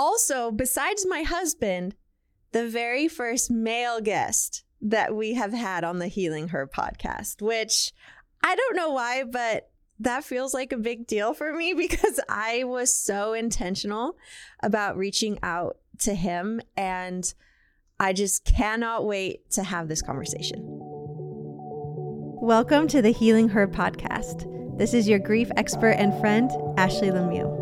also, 0.00 0.50
besides 0.50 1.04
my 1.06 1.24
husband, 1.24 1.94
the 2.52 2.66
very 2.66 3.06
first 3.06 3.50
male 3.50 4.00
guest 4.00 4.64
that 4.80 5.14
we 5.14 5.34
have 5.34 5.52
had 5.52 5.84
on 5.84 5.98
the 5.98 6.06
Healing 6.06 6.48
Her 6.48 6.66
podcast, 6.66 7.42
which 7.42 7.92
I 8.42 8.56
don't 8.56 8.76
know 8.76 8.92
why, 8.92 9.24
but 9.24 9.68
that 9.98 10.24
feels 10.24 10.54
like 10.54 10.72
a 10.72 10.78
big 10.78 11.06
deal 11.06 11.34
for 11.34 11.52
me 11.52 11.74
because 11.76 12.18
I 12.30 12.64
was 12.64 12.96
so 12.96 13.34
intentional 13.34 14.16
about 14.62 14.96
reaching 14.96 15.38
out 15.42 15.76
to 15.98 16.14
him 16.14 16.62
and 16.78 17.34
I 17.98 18.14
just 18.14 18.46
cannot 18.46 19.04
wait 19.04 19.50
to 19.50 19.62
have 19.62 19.88
this 19.88 20.00
conversation. 20.00 20.60
Welcome 22.40 22.88
to 22.88 23.02
the 23.02 23.12
Healing 23.12 23.50
Her 23.50 23.68
podcast. 23.68 24.78
This 24.78 24.94
is 24.94 25.06
your 25.06 25.18
grief 25.18 25.50
expert 25.58 25.96
and 25.98 26.18
friend, 26.20 26.50
Ashley 26.78 27.10
Lemieux. 27.10 27.59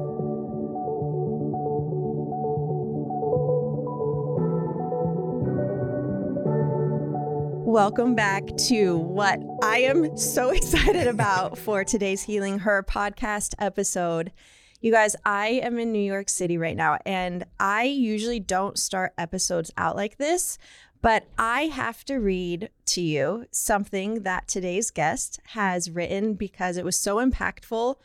Welcome 7.68 8.14
back 8.14 8.56
to 8.68 8.96
what 8.96 9.38
I 9.62 9.80
am 9.80 10.16
so 10.16 10.48
excited 10.52 11.06
about 11.06 11.58
for 11.58 11.84
today's 11.84 12.22
Healing 12.22 12.60
Her 12.60 12.82
podcast 12.82 13.52
episode. 13.58 14.32
You 14.80 14.90
guys, 14.90 15.14
I 15.26 15.48
am 15.48 15.78
in 15.78 15.92
New 15.92 15.98
York 15.98 16.30
City 16.30 16.56
right 16.56 16.74
now, 16.74 16.96
and 17.04 17.44
I 17.60 17.82
usually 17.82 18.40
don't 18.40 18.78
start 18.78 19.12
episodes 19.18 19.70
out 19.76 19.96
like 19.96 20.16
this, 20.16 20.56
but 21.02 21.26
I 21.36 21.64
have 21.64 22.06
to 22.06 22.16
read 22.16 22.70
to 22.86 23.02
you 23.02 23.44
something 23.50 24.22
that 24.22 24.48
today's 24.48 24.90
guest 24.90 25.38
has 25.48 25.90
written 25.90 26.32
because 26.32 26.78
it 26.78 26.86
was 26.86 26.96
so 26.96 27.16
impactful 27.16 27.96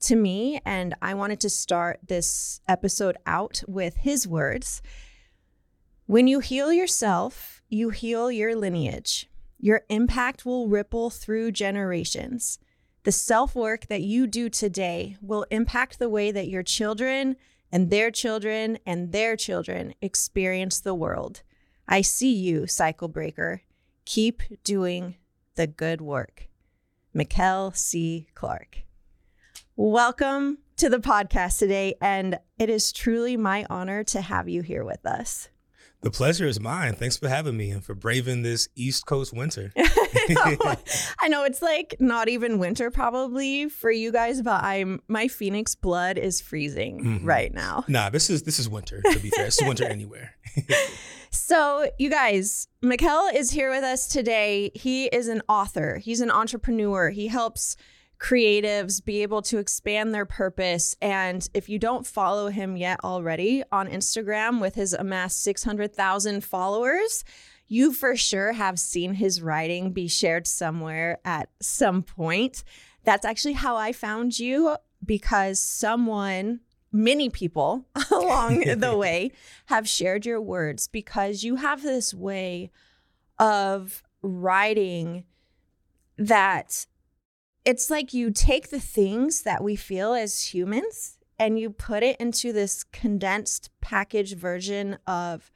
to 0.00 0.16
me, 0.16 0.60
and 0.64 0.96
I 1.00 1.14
wanted 1.14 1.38
to 1.42 1.48
start 1.48 2.00
this 2.08 2.60
episode 2.66 3.16
out 3.24 3.62
with 3.68 3.98
his 3.98 4.26
words. 4.26 4.82
When 6.06 6.26
you 6.26 6.40
heal 6.40 6.72
yourself, 6.72 7.61
you 7.72 7.88
heal 7.88 8.30
your 8.30 8.54
lineage. 8.54 9.30
Your 9.58 9.82
impact 9.88 10.44
will 10.44 10.68
ripple 10.68 11.08
through 11.08 11.52
generations. 11.52 12.58
The 13.04 13.12
self 13.12 13.54
work 13.54 13.86
that 13.86 14.02
you 14.02 14.26
do 14.26 14.50
today 14.50 15.16
will 15.22 15.46
impact 15.50 15.98
the 15.98 16.10
way 16.10 16.30
that 16.32 16.48
your 16.48 16.62
children 16.62 17.36
and 17.72 17.88
their 17.88 18.10
children 18.10 18.78
and 18.84 19.10
their 19.10 19.36
children 19.36 19.94
experience 20.02 20.80
the 20.80 20.94
world. 20.94 21.42
I 21.88 22.02
see 22.02 22.34
you, 22.34 22.66
cycle 22.66 23.08
breaker. 23.08 23.62
Keep 24.04 24.42
doing 24.64 25.16
the 25.54 25.66
good 25.66 26.02
work. 26.02 26.48
Michell 27.14 27.72
C. 27.72 28.28
Clark. 28.34 28.82
Welcome 29.76 30.58
to 30.76 30.90
the 30.90 30.98
podcast 30.98 31.58
today, 31.58 31.94
and 32.02 32.38
it 32.58 32.68
is 32.68 32.92
truly 32.92 33.38
my 33.38 33.64
honor 33.70 34.04
to 34.04 34.20
have 34.20 34.46
you 34.48 34.60
here 34.60 34.84
with 34.84 35.06
us. 35.06 35.48
The 36.02 36.10
pleasure 36.10 36.46
is 36.46 36.58
mine. 36.58 36.94
Thanks 36.94 37.16
for 37.16 37.28
having 37.28 37.56
me 37.56 37.70
and 37.70 37.84
for 37.84 37.94
braving 37.94 38.42
this 38.42 38.68
East 38.74 39.06
Coast 39.06 39.32
winter. 39.32 39.72
I 39.76 41.28
know 41.28 41.44
it's 41.44 41.62
like 41.62 41.94
not 42.00 42.28
even 42.28 42.58
winter 42.58 42.90
probably 42.90 43.68
for 43.68 43.88
you 43.88 44.10
guys, 44.10 44.42
but 44.42 44.64
I'm 44.64 45.00
my 45.06 45.28
Phoenix 45.28 45.76
blood 45.76 46.18
is 46.18 46.40
freezing 46.40 47.04
mm-hmm. 47.04 47.24
right 47.24 47.54
now. 47.54 47.84
Nah, 47.86 48.10
this 48.10 48.30
is 48.30 48.42
this 48.42 48.58
is 48.58 48.68
winter. 48.68 49.00
To 49.00 49.18
be 49.20 49.30
fair, 49.30 49.46
it's 49.46 49.62
winter 49.62 49.84
anywhere. 49.84 50.34
so 51.30 51.88
you 52.00 52.10
guys, 52.10 52.66
Michell 52.82 53.30
is 53.32 53.52
here 53.52 53.70
with 53.70 53.84
us 53.84 54.08
today. 54.08 54.72
He 54.74 55.04
is 55.06 55.28
an 55.28 55.40
author. 55.48 55.98
He's 55.98 56.20
an 56.20 56.32
entrepreneur. 56.32 57.10
He 57.10 57.28
helps 57.28 57.76
creatives 58.22 59.04
be 59.04 59.22
able 59.22 59.42
to 59.42 59.58
expand 59.58 60.14
their 60.14 60.24
purpose. 60.24 60.94
And 61.02 61.46
if 61.54 61.68
you 61.68 61.78
don't 61.80 62.06
follow 62.06 62.48
him 62.48 62.76
yet 62.76 63.00
already 63.02 63.64
on 63.72 63.88
Instagram 63.88 64.60
with 64.60 64.76
his 64.76 64.92
amassed 64.92 65.42
600,000 65.42 66.44
followers, 66.44 67.24
you 67.66 67.92
for 67.92 68.14
sure 68.14 68.52
have 68.52 68.78
seen 68.78 69.14
his 69.14 69.42
writing 69.42 69.92
be 69.92 70.06
shared 70.06 70.46
somewhere 70.46 71.18
at 71.24 71.48
some 71.60 72.02
point. 72.02 72.62
That's 73.02 73.24
actually 73.24 73.54
how 73.54 73.74
I 73.76 73.92
found 73.92 74.38
you 74.38 74.76
because 75.04 75.60
someone, 75.60 76.60
many 76.92 77.28
people 77.28 77.86
along 78.12 78.60
the 78.78 78.96
way, 78.96 79.32
have 79.66 79.88
shared 79.88 80.24
your 80.24 80.40
words 80.40 80.86
because 80.86 81.42
you 81.42 81.56
have 81.56 81.82
this 81.82 82.14
way 82.14 82.70
of 83.40 84.04
writing 84.22 85.24
that 86.16 86.86
it's 87.64 87.90
like 87.90 88.12
you 88.12 88.30
take 88.30 88.70
the 88.70 88.80
things 88.80 89.42
that 89.42 89.62
we 89.62 89.76
feel 89.76 90.14
as 90.14 90.52
humans 90.54 91.18
and 91.38 91.58
you 91.58 91.70
put 91.70 92.02
it 92.02 92.16
into 92.18 92.52
this 92.52 92.84
condensed 92.84 93.70
packaged 93.80 94.36
version 94.36 94.98
of 95.06 95.50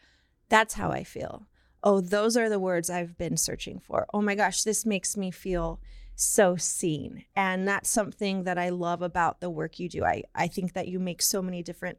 that's 0.48 0.74
how 0.74 0.90
I 0.90 1.04
feel. 1.04 1.46
Oh, 1.82 2.00
those 2.00 2.36
are 2.36 2.48
the 2.48 2.58
words 2.58 2.90
I've 2.90 3.16
been 3.18 3.36
searching 3.36 3.78
for. 3.78 4.06
Oh 4.12 4.22
my 4.22 4.34
gosh, 4.34 4.62
this 4.62 4.86
makes 4.86 5.16
me 5.16 5.30
feel 5.30 5.80
so 6.14 6.56
seen. 6.56 7.24
And 7.34 7.68
that's 7.68 7.90
something 7.90 8.44
that 8.44 8.58
I 8.58 8.70
love 8.70 9.02
about 9.02 9.40
the 9.40 9.50
work 9.50 9.78
you 9.78 9.88
do. 9.88 10.04
I, 10.04 10.24
I 10.34 10.48
think 10.48 10.72
that 10.72 10.88
you 10.88 10.98
make 10.98 11.22
so 11.22 11.42
many 11.42 11.62
different 11.62 11.98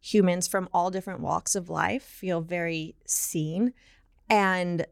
humans 0.00 0.46
from 0.46 0.68
all 0.72 0.90
different 0.90 1.20
walks 1.20 1.54
of 1.54 1.68
life 1.68 2.02
feel 2.02 2.40
very 2.40 2.94
seen. 3.06 3.72
And 4.30 4.86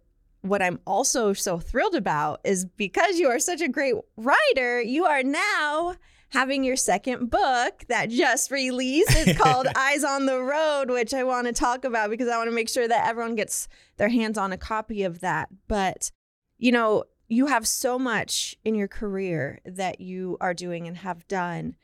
what 0.45 0.61
I'm 0.61 0.79
also 0.87 1.33
so 1.33 1.59
thrilled 1.59 1.95
about 1.95 2.41
is 2.45 2.67
because 2.67 3.19
you 3.19 3.29
are 3.29 3.39
such 3.39 3.63
a 3.63 3.69
great 3.69 3.95
writer, 4.19 4.83
you 4.83 5.07
are 5.07 5.23
now 5.23 5.95
having 6.29 6.65
your 6.65 6.77
second 6.77 7.31
book 7.31 7.85
that 7.89 8.11
just 8.11 8.51
released. 8.51 9.17
It's 9.17 9.39
called 9.41 9.67
Eyes 9.75 10.05
on 10.05 10.27
the 10.27 10.43
Road, 10.43 10.91
which 10.91 11.15
I 11.15 11.25
want 11.25 11.47
to 11.47 11.55
talk 11.55 11.87
about 11.87 12.11
because 12.11 12.29
I 12.29 12.37
want 12.37 12.51
to 12.51 12.55
make 12.55 12.69
sure 12.69 12.87
that 12.87 13.09
everyone 13.09 13.37
gets 13.37 13.69
their 13.97 14.11
hands 14.11 14.37
on 14.37 14.53
a 14.53 14.59
copy 14.59 15.03
of 15.03 15.21
that. 15.21 15.49
But, 15.67 16.11
you 16.59 16.73
know, 16.73 17.05
you 17.27 17.47
have 17.47 17.67
so 17.67 17.99
much 17.99 18.55
in 18.67 18.75
your 18.75 18.89
career 18.89 19.61
that 19.65 20.03
you 20.03 20.37
are 20.43 20.53
doing 20.53 20.87
and 20.87 20.99
have 20.99 21.27
done. 21.27 21.75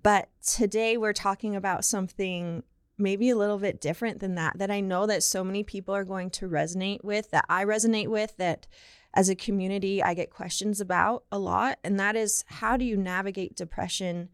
But 0.00 0.28
today 0.46 0.98
we're 0.98 1.14
talking 1.14 1.56
about 1.56 1.86
something 1.86 2.64
maybe 3.00 3.30
a 3.30 3.36
little 3.36 3.58
bit 3.58 3.80
different 3.80 4.20
than 4.20 4.34
that 4.34 4.58
that 4.58 4.70
I 4.70 4.80
know 4.80 5.06
that 5.06 5.22
so 5.22 5.42
many 5.42 5.64
people 5.64 5.94
are 5.94 6.04
going 6.04 6.30
to 6.30 6.48
resonate 6.48 7.02
with 7.02 7.30
that 7.30 7.44
I 7.48 7.64
resonate 7.64 8.08
with 8.08 8.36
that 8.36 8.66
as 9.14 9.28
a 9.28 9.34
community 9.34 10.02
I 10.02 10.14
get 10.14 10.30
questions 10.30 10.80
about 10.80 11.24
a 11.32 11.38
lot 11.38 11.78
and 11.82 11.98
that 11.98 12.16
is 12.16 12.44
how 12.46 12.76
do 12.76 12.84
you 12.84 12.96
navigate 12.96 13.56
depression 13.56 14.28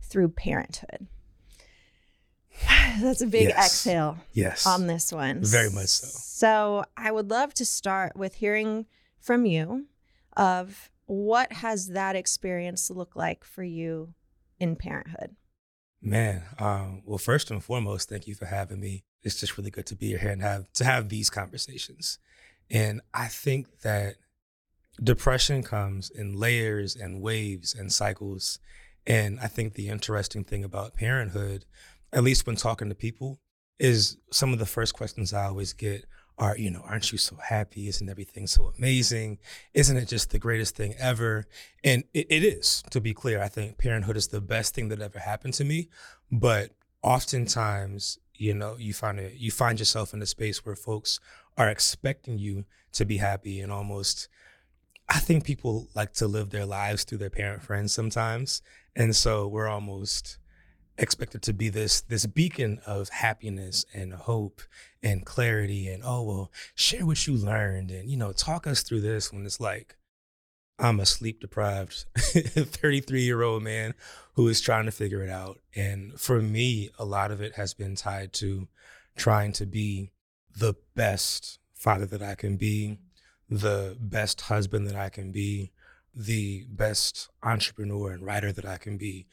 through 0.00 0.30
parenthood? 0.30 1.06
That's 3.00 3.22
a 3.22 3.26
big 3.26 3.48
yes. 3.48 3.66
exhale 3.66 4.18
yes. 4.32 4.66
on 4.66 4.86
this 4.86 5.12
one. 5.12 5.42
Very 5.42 5.70
much 5.70 5.88
so. 5.88 6.06
So, 6.08 6.84
I 6.96 7.12
would 7.12 7.30
love 7.30 7.54
to 7.54 7.64
start 7.64 8.16
with 8.16 8.34
hearing 8.34 8.86
from 9.20 9.46
you 9.46 9.86
of 10.36 10.90
what 11.06 11.52
has 11.52 11.88
that 11.88 12.16
experience 12.16 12.90
look 12.90 13.14
like 13.14 13.44
for 13.44 13.62
you 13.62 14.14
in 14.58 14.76
parenthood? 14.76 15.36
Man, 16.04 16.42
um, 16.58 17.02
well, 17.06 17.18
first 17.18 17.52
and 17.52 17.62
foremost, 17.62 18.08
thank 18.08 18.26
you 18.26 18.34
for 18.34 18.46
having 18.46 18.80
me. 18.80 19.04
It's 19.22 19.38
just 19.38 19.56
really 19.56 19.70
good 19.70 19.86
to 19.86 19.94
be 19.94 20.16
here 20.16 20.30
and 20.30 20.42
have 20.42 20.72
to 20.74 20.84
have 20.84 21.08
these 21.08 21.30
conversations. 21.30 22.18
And 22.68 23.00
I 23.14 23.28
think 23.28 23.82
that 23.82 24.16
depression 25.00 25.62
comes 25.62 26.10
in 26.10 26.34
layers 26.34 26.96
and 26.96 27.22
waves 27.22 27.72
and 27.72 27.92
cycles. 27.92 28.58
And 29.06 29.38
I 29.40 29.46
think 29.46 29.74
the 29.74 29.88
interesting 29.88 30.42
thing 30.42 30.64
about 30.64 30.94
parenthood, 30.94 31.66
at 32.12 32.24
least 32.24 32.48
when 32.48 32.56
talking 32.56 32.88
to 32.88 32.96
people, 32.96 33.38
is 33.78 34.16
some 34.32 34.52
of 34.52 34.58
the 34.58 34.66
first 34.66 34.94
questions 34.94 35.32
I 35.32 35.44
always 35.44 35.72
get 35.72 36.04
are, 36.38 36.56
you 36.56 36.70
know, 36.70 36.82
aren't 36.86 37.12
you 37.12 37.18
so 37.18 37.36
happy? 37.36 37.88
Isn't 37.88 38.08
everything 38.08 38.46
so 38.46 38.72
amazing? 38.76 39.38
Isn't 39.74 39.96
it 39.96 40.08
just 40.08 40.30
the 40.30 40.38
greatest 40.38 40.76
thing 40.76 40.94
ever? 40.98 41.46
And 41.84 42.04
it, 42.14 42.26
it 42.30 42.44
is, 42.44 42.82
to 42.90 43.00
be 43.00 43.14
clear. 43.14 43.42
I 43.42 43.48
think 43.48 43.78
parenthood 43.78 44.16
is 44.16 44.28
the 44.28 44.40
best 44.40 44.74
thing 44.74 44.88
that 44.88 45.00
ever 45.00 45.18
happened 45.18 45.54
to 45.54 45.64
me. 45.64 45.88
But 46.30 46.70
oftentimes, 47.02 48.18
you 48.34 48.54
know, 48.54 48.76
you 48.78 48.94
find 48.94 49.20
it, 49.20 49.34
you 49.36 49.50
find 49.50 49.78
yourself 49.78 50.14
in 50.14 50.22
a 50.22 50.26
space 50.26 50.64
where 50.64 50.76
folks 50.76 51.20
are 51.56 51.68
expecting 51.68 52.38
you 52.38 52.64
to 52.92 53.04
be 53.04 53.18
happy 53.18 53.60
and 53.60 53.70
almost 53.70 54.28
I 55.08 55.18
think 55.18 55.44
people 55.44 55.88
like 55.94 56.14
to 56.14 56.26
live 56.26 56.50
their 56.50 56.64
lives 56.64 57.04
through 57.04 57.18
their 57.18 57.30
parent 57.30 57.62
friends 57.62 57.92
sometimes. 57.92 58.62
And 58.96 59.14
so 59.14 59.46
we're 59.46 59.68
almost 59.68 60.38
expected 61.02 61.42
to 61.42 61.52
be 61.52 61.68
this 61.68 62.00
this 62.02 62.26
beacon 62.26 62.80
of 62.86 63.08
happiness 63.08 63.84
and 63.92 64.14
hope 64.14 64.62
and 65.02 65.26
clarity 65.26 65.88
and 65.88 66.02
oh 66.06 66.22
well 66.22 66.52
share 66.74 67.04
what 67.04 67.26
you 67.26 67.34
learned 67.34 67.90
and 67.90 68.08
you 68.08 68.16
know 68.16 68.32
talk 68.32 68.66
us 68.66 68.82
through 68.82 69.00
this 69.00 69.32
when 69.32 69.44
it's 69.44 69.60
like 69.60 69.96
I'm 70.78 71.00
a 71.00 71.06
sleep 71.06 71.40
deprived 71.40 72.06
33 72.16 73.22
year 73.22 73.42
old 73.42 73.62
man 73.62 73.94
who 74.34 74.48
is 74.48 74.60
trying 74.60 74.86
to 74.86 74.90
figure 74.90 75.22
it 75.22 75.28
out. 75.28 75.60
And 75.76 76.18
for 76.18 76.40
me 76.40 76.90
a 76.98 77.04
lot 77.04 77.30
of 77.30 77.40
it 77.40 77.54
has 77.54 77.74
been 77.74 77.94
tied 77.94 78.32
to 78.34 78.68
trying 79.16 79.52
to 79.52 79.66
be 79.66 80.10
the 80.56 80.74
best 80.94 81.58
father 81.74 82.06
that 82.06 82.22
I 82.22 82.34
can 82.34 82.56
be 82.56 82.98
the 83.48 83.96
best 84.00 84.42
husband 84.42 84.86
that 84.86 84.96
I 84.96 85.08
can 85.08 85.30
be 85.30 85.72
the 86.14 86.64
best 86.68 87.28
entrepreneur 87.42 88.12
and 88.12 88.24
writer 88.24 88.52
that 88.52 88.66
I 88.66 88.76
can 88.76 88.96
be 88.96 89.26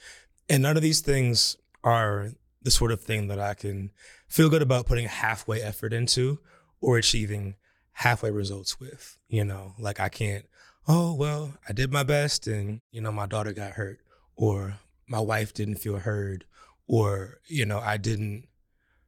and 0.49 0.63
none 0.63 0.75
of 0.75 0.83
these 0.83 1.01
things 1.01 1.55
are 1.83 2.31
the 2.61 2.71
sort 2.71 2.91
of 2.91 3.01
thing 3.01 3.27
that 3.27 3.39
I 3.39 3.53
can 3.53 3.91
feel 4.27 4.49
good 4.49 4.61
about 4.61 4.85
putting 4.85 5.07
halfway 5.07 5.61
effort 5.61 5.93
into 5.93 6.39
or 6.81 6.97
achieving 6.97 7.55
halfway 7.91 8.31
results 8.31 8.79
with. 8.79 9.17
You 9.27 9.45
know, 9.45 9.73
like 9.79 9.99
I 9.99 10.09
can't, 10.09 10.45
oh, 10.87 11.13
well, 11.13 11.53
I 11.67 11.73
did 11.73 11.91
my 11.91 12.03
best 12.03 12.47
and, 12.47 12.81
you 12.91 13.01
know, 13.01 13.11
my 13.11 13.27
daughter 13.27 13.53
got 13.53 13.71
hurt 13.73 13.99
or 14.35 14.79
my 15.07 15.19
wife 15.19 15.53
didn't 15.53 15.75
feel 15.77 15.97
heard 15.97 16.45
or, 16.87 17.39
you 17.47 17.65
know, 17.65 17.79
I 17.79 17.97
didn't 17.97 18.47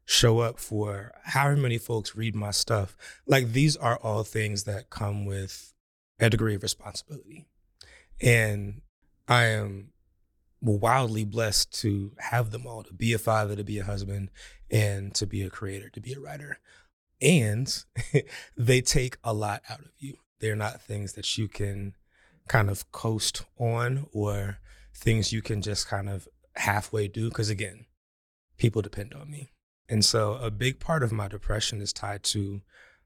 show 0.06 0.40
up 0.40 0.60
for 0.60 1.12
however 1.24 1.58
many 1.58 1.78
folks 1.78 2.16
read 2.16 2.36
my 2.36 2.52
stuff. 2.52 2.96
Like 3.26 3.54
these 3.54 3.78
are 3.78 3.98
all 3.98 4.24
things 4.24 4.66
that 4.66 4.90
come 4.90 5.26
with 5.26 5.74
a 6.20 6.30
degree 6.30 6.56
of 6.56 6.64
responsibility. 6.64 7.48
And 8.22 8.82
I 9.28 9.46
am 9.46 9.92
wildly 10.62 11.26
blessed 11.26 11.80
to 11.82 12.12
have 12.20 12.52
them 12.52 12.68
all 12.68 12.84
to 12.84 12.94
be 12.94 13.14
a 13.14 13.18
father, 13.18 13.56
to 13.56 13.64
be 13.64 13.80
a 13.80 13.84
husband, 13.84 14.30
and 14.70 15.14
to 15.16 15.26
be 15.26 15.42
a 15.42 15.50
creator, 15.50 15.90
to 15.90 16.00
be 16.00 16.14
a 16.14 16.20
writer. 16.20 16.60
And 17.22 17.84
they 18.58 18.82
take 18.82 19.18
a 19.24 19.34
lot 19.34 19.64
out 19.70 19.80
of 19.80 19.92
you. 19.98 20.16
They're 20.40 20.56
not 20.56 20.82
things 20.82 21.14
that 21.14 21.38
you 21.38 21.48
can 21.48 21.96
kind 22.48 22.70
of 22.70 22.92
coast 22.92 23.46
on 23.58 24.08
or 24.12 24.58
things 24.94 25.32
you 25.32 25.42
can 25.42 25.62
just 25.62 25.88
kind 25.88 26.10
of 26.10 26.28
halfway 26.56 27.08
do. 27.08 27.30
Because 27.30 27.50
again, 27.50 27.86
people 28.58 28.82
depend 28.82 29.14
on 29.14 29.30
me. 29.30 29.52
And 29.90 30.06
so 30.06 30.34
a 30.34 30.50
big 30.50 30.80
part 30.80 31.04
of 31.04 31.12
my 31.12 31.28
depression 31.28 31.82
is 31.82 31.92
tied 31.92 32.24
to 32.24 32.62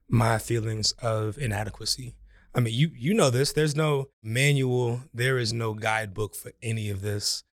my 0.08 0.38
feelings 0.38 0.92
of 1.02 1.36
inadequacy 1.36 2.14
I 2.56 2.60
mean, 2.60 2.72
you 2.72 2.90
you 2.96 3.12
know 3.12 3.28
this. 3.28 3.52
There's 3.52 3.76
no 3.76 4.08
manual. 4.22 5.02
There 5.12 5.36
is 5.36 5.52
no 5.52 5.74
guidebook 5.74 6.34
for 6.34 6.52
any 6.62 6.88
of 6.88 7.02
this. 7.02 7.44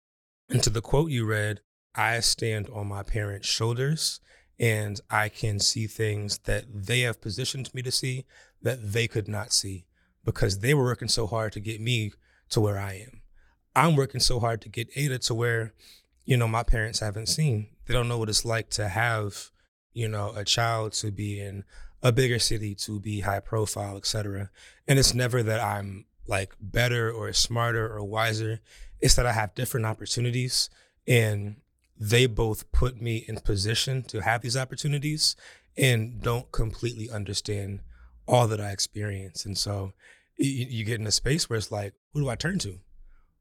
And 0.49 0.63
to 0.63 0.69
the 0.69 0.81
quote 0.81 1.11
you 1.11 1.25
read, 1.25 1.59
I 1.93 2.21
stand 2.21 2.69
on 2.73 2.87
my 2.87 3.03
parents' 3.03 3.47
shoulders 3.47 4.21
and 4.57 5.01
I 5.09 5.27
can 5.27 5.59
see 5.59 5.87
things 5.87 6.39
that 6.45 6.65
they 6.73 7.01
have 7.01 7.21
positioned 7.21 7.73
me 7.73 7.81
to 7.81 7.91
see 7.91 8.25
that 8.61 8.93
they 8.93 9.09
could 9.09 9.27
not 9.27 9.51
see 9.51 9.85
because 10.23 10.59
they 10.59 10.73
were 10.73 10.85
working 10.85 11.09
so 11.09 11.27
hard 11.27 11.51
to 11.53 11.59
get 11.59 11.81
me 11.81 12.13
to 12.49 12.61
where 12.61 12.79
I 12.79 12.93
am. 12.93 13.21
I'm 13.75 13.97
working 13.97 14.21
so 14.21 14.39
hard 14.39 14.61
to 14.61 14.69
get 14.69 14.89
Ada 14.95 15.19
to 15.19 15.33
where, 15.33 15.73
you 16.23 16.37
know, 16.37 16.47
my 16.47 16.63
parents 16.63 16.99
haven't 16.99 17.27
seen. 17.27 17.67
They 17.85 17.93
don't 17.93 18.07
know 18.07 18.19
what 18.19 18.29
it's 18.29 18.45
like 18.45 18.69
to 18.71 18.87
have, 18.87 19.51
you 19.91 20.07
know, 20.07 20.31
a 20.35 20.45
child 20.45 20.93
to 20.93 21.11
be 21.11 21.41
in 21.41 21.65
a 22.03 22.11
bigger 22.11 22.37
city 22.37 22.75
to 22.75 22.99
be 22.99 23.21
high 23.21 23.39
profile, 23.39 23.97
etc. 23.97 24.51
And 24.87 24.99
it's 24.99 25.13
never 25.13 25.41
that 25.41 25.61
I'm 25.61 26.05
like 26.27 26.53
better 26.59 27.09
or 27.09 27.31
smarter 27.33 27.91
or 27.91 28.03
wiser. 28.03 28.59
It's 28.99 29.15
that 29.15 29.25
I 29.25 29.31
have 29.31 29.55
different 29.55 29.85
opportunities 29.85 30.69
and 31.07 31.55
they 31.97 32.25
both 32.25 32.71
put 32.71 33.01
me 33.01 33.23
in 33.27 33.39
position 33.39 34.03
to 34.03 34.21
have 34.21 34.41
these 34.41 34.57
opportunities 34.57 35.35
and 35.77 36.21
don't 36.21 36.51
completely 36.51 37.09
understand 37.09 37.79
all 38.27 38.47
that 38.47 38.61
I 38.61 38.71
experience. 38.71 39.45
And 39.45 39.57
so 39.57 39.93
you, 40.37 40.65
you 40.69 40.85
get 40.85 40.99
in 40.99 41.07
a 41.07 41.11
space 41.11 41.49
where 41.49 41.57
it's 41.57 41.71
like, 41.71 41.93
who 42.13 42.21
do 42.21 42.29
I 42.29 42.35
turn 42.35 42.59
to? 42.59 42.79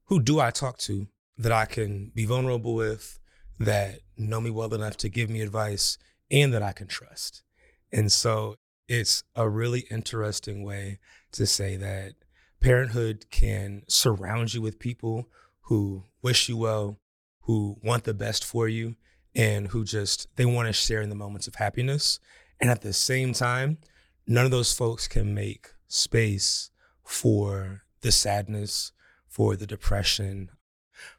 Who 0.06 0.20
do 0.20 0.40
I 0.40 0.50
talk 0.50 0.78
to 0.78 1.08
that 1.38 1.52
I 1.52 1.64
can 1.64 2.12
be 2.14 2.26
vulnerable 2.26 2.74
with, 2.74 3.18
that 3.58 4.00
know 4.16 4.40
me 4.40 4.50
well 4.50 4.72
enough 4.74 4.96
to 4.98 5.08
give 5.08 5.30
me 5.30 5.40
advice, 5.40 5.98
and 6.30 6.52
that 6.52 6.62
I 6.62 6.72
can 6.72 6.86
trust? 6.86 7.42
And 7.92 8.10
so 8.10 8.56
it's 8.88 9.22
a 9.34 9.48
really 9.48 9.86
interesting 9.90 10.64
way 10.64 10.98
to 11.32 11.46
say 11.46 11.76
that 11.76 12.14
parenthood 12.60 13.26
can 13.30 13.82
surround 13.88 14.54
you 14.54 14.62
with 14.62 14.78
people 14.78 15.28
who 15.62 16.04
wish 16.22 16.48
you 16.48 16.56
well, 16.56 16.98
who 17.42 17.76
want 17.82 18.04
the 18.04 18.14
best 18.14 18.44
for 18.44 18.68
you, 18.68 18.96
and 19.34 19.68
who 19.68 19.84
just 19.84 20.28
they 20.36 20.44
want 20.44 20.68
to 20.68 20.72
share 20.72 21.00
in 21.00 21.08
the 21.08 21.14
moments 21.14 21.46
of 21.46 21.56
happiness. 21.56 22.18
And 22.60 22.70
at 22.70 22.82
the 22.82 22.92
same 22.92 23.32
time, 23.32 23.78
none 24.26 24.44
of 24.44 24.50
those 24.50 24.72
folks 24.72 25.08
can 25.08 25.34
make 25.34 25.70
space 25.88 26.70
for 27.04 27.82
the 28.02 28.12
sadness, 28.12 28.92
for 29.28 29.56
the 29.56 29.66
depression, 29.66 30.50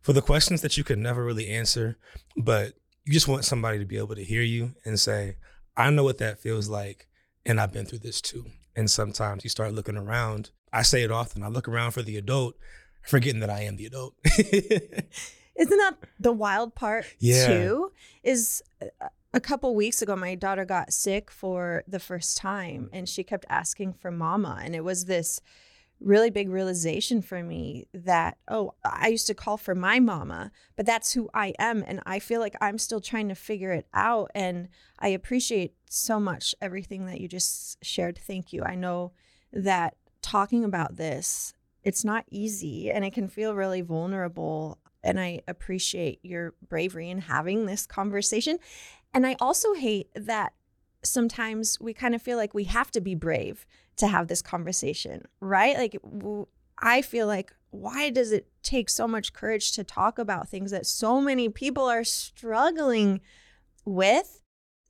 for 0.02 0.14
the 0.14 0.22
questions 0.22 0.62
that 0.62 0.78
you 0.78 0.84
could 0.84 1.00
never 1.00 1.24
really 1.24 1.50
answer, 1.50 1.98
but 2.38 2.74
you 3.06 3.14
just 3.14 3.28
want 3.28 3.46
somebody 3.46 3.80
to 3.80 3.86
be 3.86 3.98
able 3.98 4.16
to 4.16 4.24
hear 4.24 4.42
you 4.42 4.74
and 4.86 5.00
say, 5.00 5.36
I 5.76 5.90
know 5.90 6.04
what 6.04 6.20
that 6.20 6.40
feels 6.40 6.70
like. 6.70 7.08
And 7.46 7.60
I've 7.60 7.74
been 7.74 7.86
through 7.86 8.00
this 8.00 8.22
too. 8.22 8.46
And 8.76 8.90
sometimes 8.90 9.44
you 9.44 9.50
start 9.50 9.74
looking 9.74 9.98
around. 9.98 10.52
I 10.72 10.82
say 10.82 11.04
it 11.04 11.12
often. 11.12 11.44
I 11.44 11.48
look 11.48 11.68
around 11.68 11.92
for 11.92 12.02
the 12.02 12.18
adult, 12.18 12.56
forgetting 13.04 13.42
that 13.42 13.50
I 13.50 13.62
am 13.62 13.76
the 13.76 13.86
adult. 13.86 14.16
Isn't 15.56 15.78
that 15.78 15.98
the 16.20 16.32
wild 16.32 16.74
part 16.74 17.06
yeah. 17.20 17.48
too? 17.48 17.92
Is 18.24 18.64
uh, 18.82 19.08
a 19.34 19.40
couple 19.40 19.76
weeks 19.76 20.02
ago, 20.02 20.16
my 20.16 20.36
daughter 20.36 20.66
got 20.66 20.94
sick 20.94 21.30
for 21.30 21.84
the 21.88 22.00
first 22.00 22.38
time 22.38 22.90
and 22.94 23.10
she 23.10 23.24
kept 23.24 23.46
asking 23.50 23.94
for 23.94 24.12
mama. 24.12 24.60
And 24.64 24.76
it 24.76 24.84
was 24.84 25.06
this 25.06 25.42
really 26.04 26.30
big 26.30 26.50
realization 26.50 27.22
for 27.22 27.42
me 27.42 27.88
that, 27.94 28.38
oh, 28.48 28.74
I 28.84 29.08
used 29.08 29.28
to 29.28 29.34
call 29.34 29.58
for 29.58 29.74
my 29.74 30.00
mama, 30.00 30.52
but 30.76 30.86
that's 30.86 31.14
who 31.14 31.30
I 31.34 31.54
am. 31.58 31.84
And 31.88 32.02
I 32.06 32.20
feel 32.20 32.42
like 32.42 32.56
I'm 32.62 32.78
still 32.78 33.00
trying 33.00 33.30
to 33.30 33.36
figure 33.36 33.72
it 33.72 33.88
out. 33.94 34.30
And 34.36 34.68
I 35.00 35.10
appreciate 35.10 35.74
so 35.90 36.20
much 36.20 36.54
everything 36.62 37.06
that 37.06 37.22
you 37.22 37.28
just 37.28 37.84
shared. 37.84 38.18
Thank 38.18 38.54
you. 38.54 38.64
I 38.64 38.76
know 38.76 39.14
that 39.52 39.96
talking 40.22 40.64
about 40.64 40.98
this, 40.98 41.54
it's 41.84 42.04
not 42.04 42.26
easy 42.30 42.92
and 42.92 43.06
it 43.06 43.14
can 43.14 43.28
feel 43.28 43.56
really 43.56 43.82
vulnerable. 43.82 44.80
And 45.04 45.20
I 45.20 45.42
appreciate 45.48 46.20
your 46.24 46.54
bravery 46.68 47.10
in 47.10 47.20
having 47.20 47.66
this 47.66 47.86
conversation. 47.86 48.60
And 49.14 49.28
I 49.28 49.36
also 49.40 49.74
hate 49.74 50.10
that 50.16 50.54
sometimes 51.04 51.80
we 51.80 51.94
kind 51.94 52.16
of 52.16 52.22
feel 52.22 52.38
like 52.38 52.54
we 52.54 52.66
have 52.66 52.92
to 52.92 53.02
be 53.02 53.16
brave 53.16 53.66
to 53.98 54.08
have 54.08 54.28
this 54.28 54.42
conversation, 54.42 55.24
right? 55.40 55.78
Like, 55.78 55.98
I 56.80 57.02
feel 57.02 57.28
like, 57.28 57.54
why 57.70 58.10
does 58.10 58.32
it 58.32 58.48
take 58.62 58.90
so 58.90 59.08
much 59.08 59.34
courage 59.34 59.72
to 59.74 59.84
talk 59.84 60.20
about 60.20 60.50
things 60.50 60.72
that 60.72 60.86
so 60.86 61.20
many 61.22 61.50
people 61.50 61.86
are 61.86 62.04
struggling 62.04 63.22
with? 63.86 64.42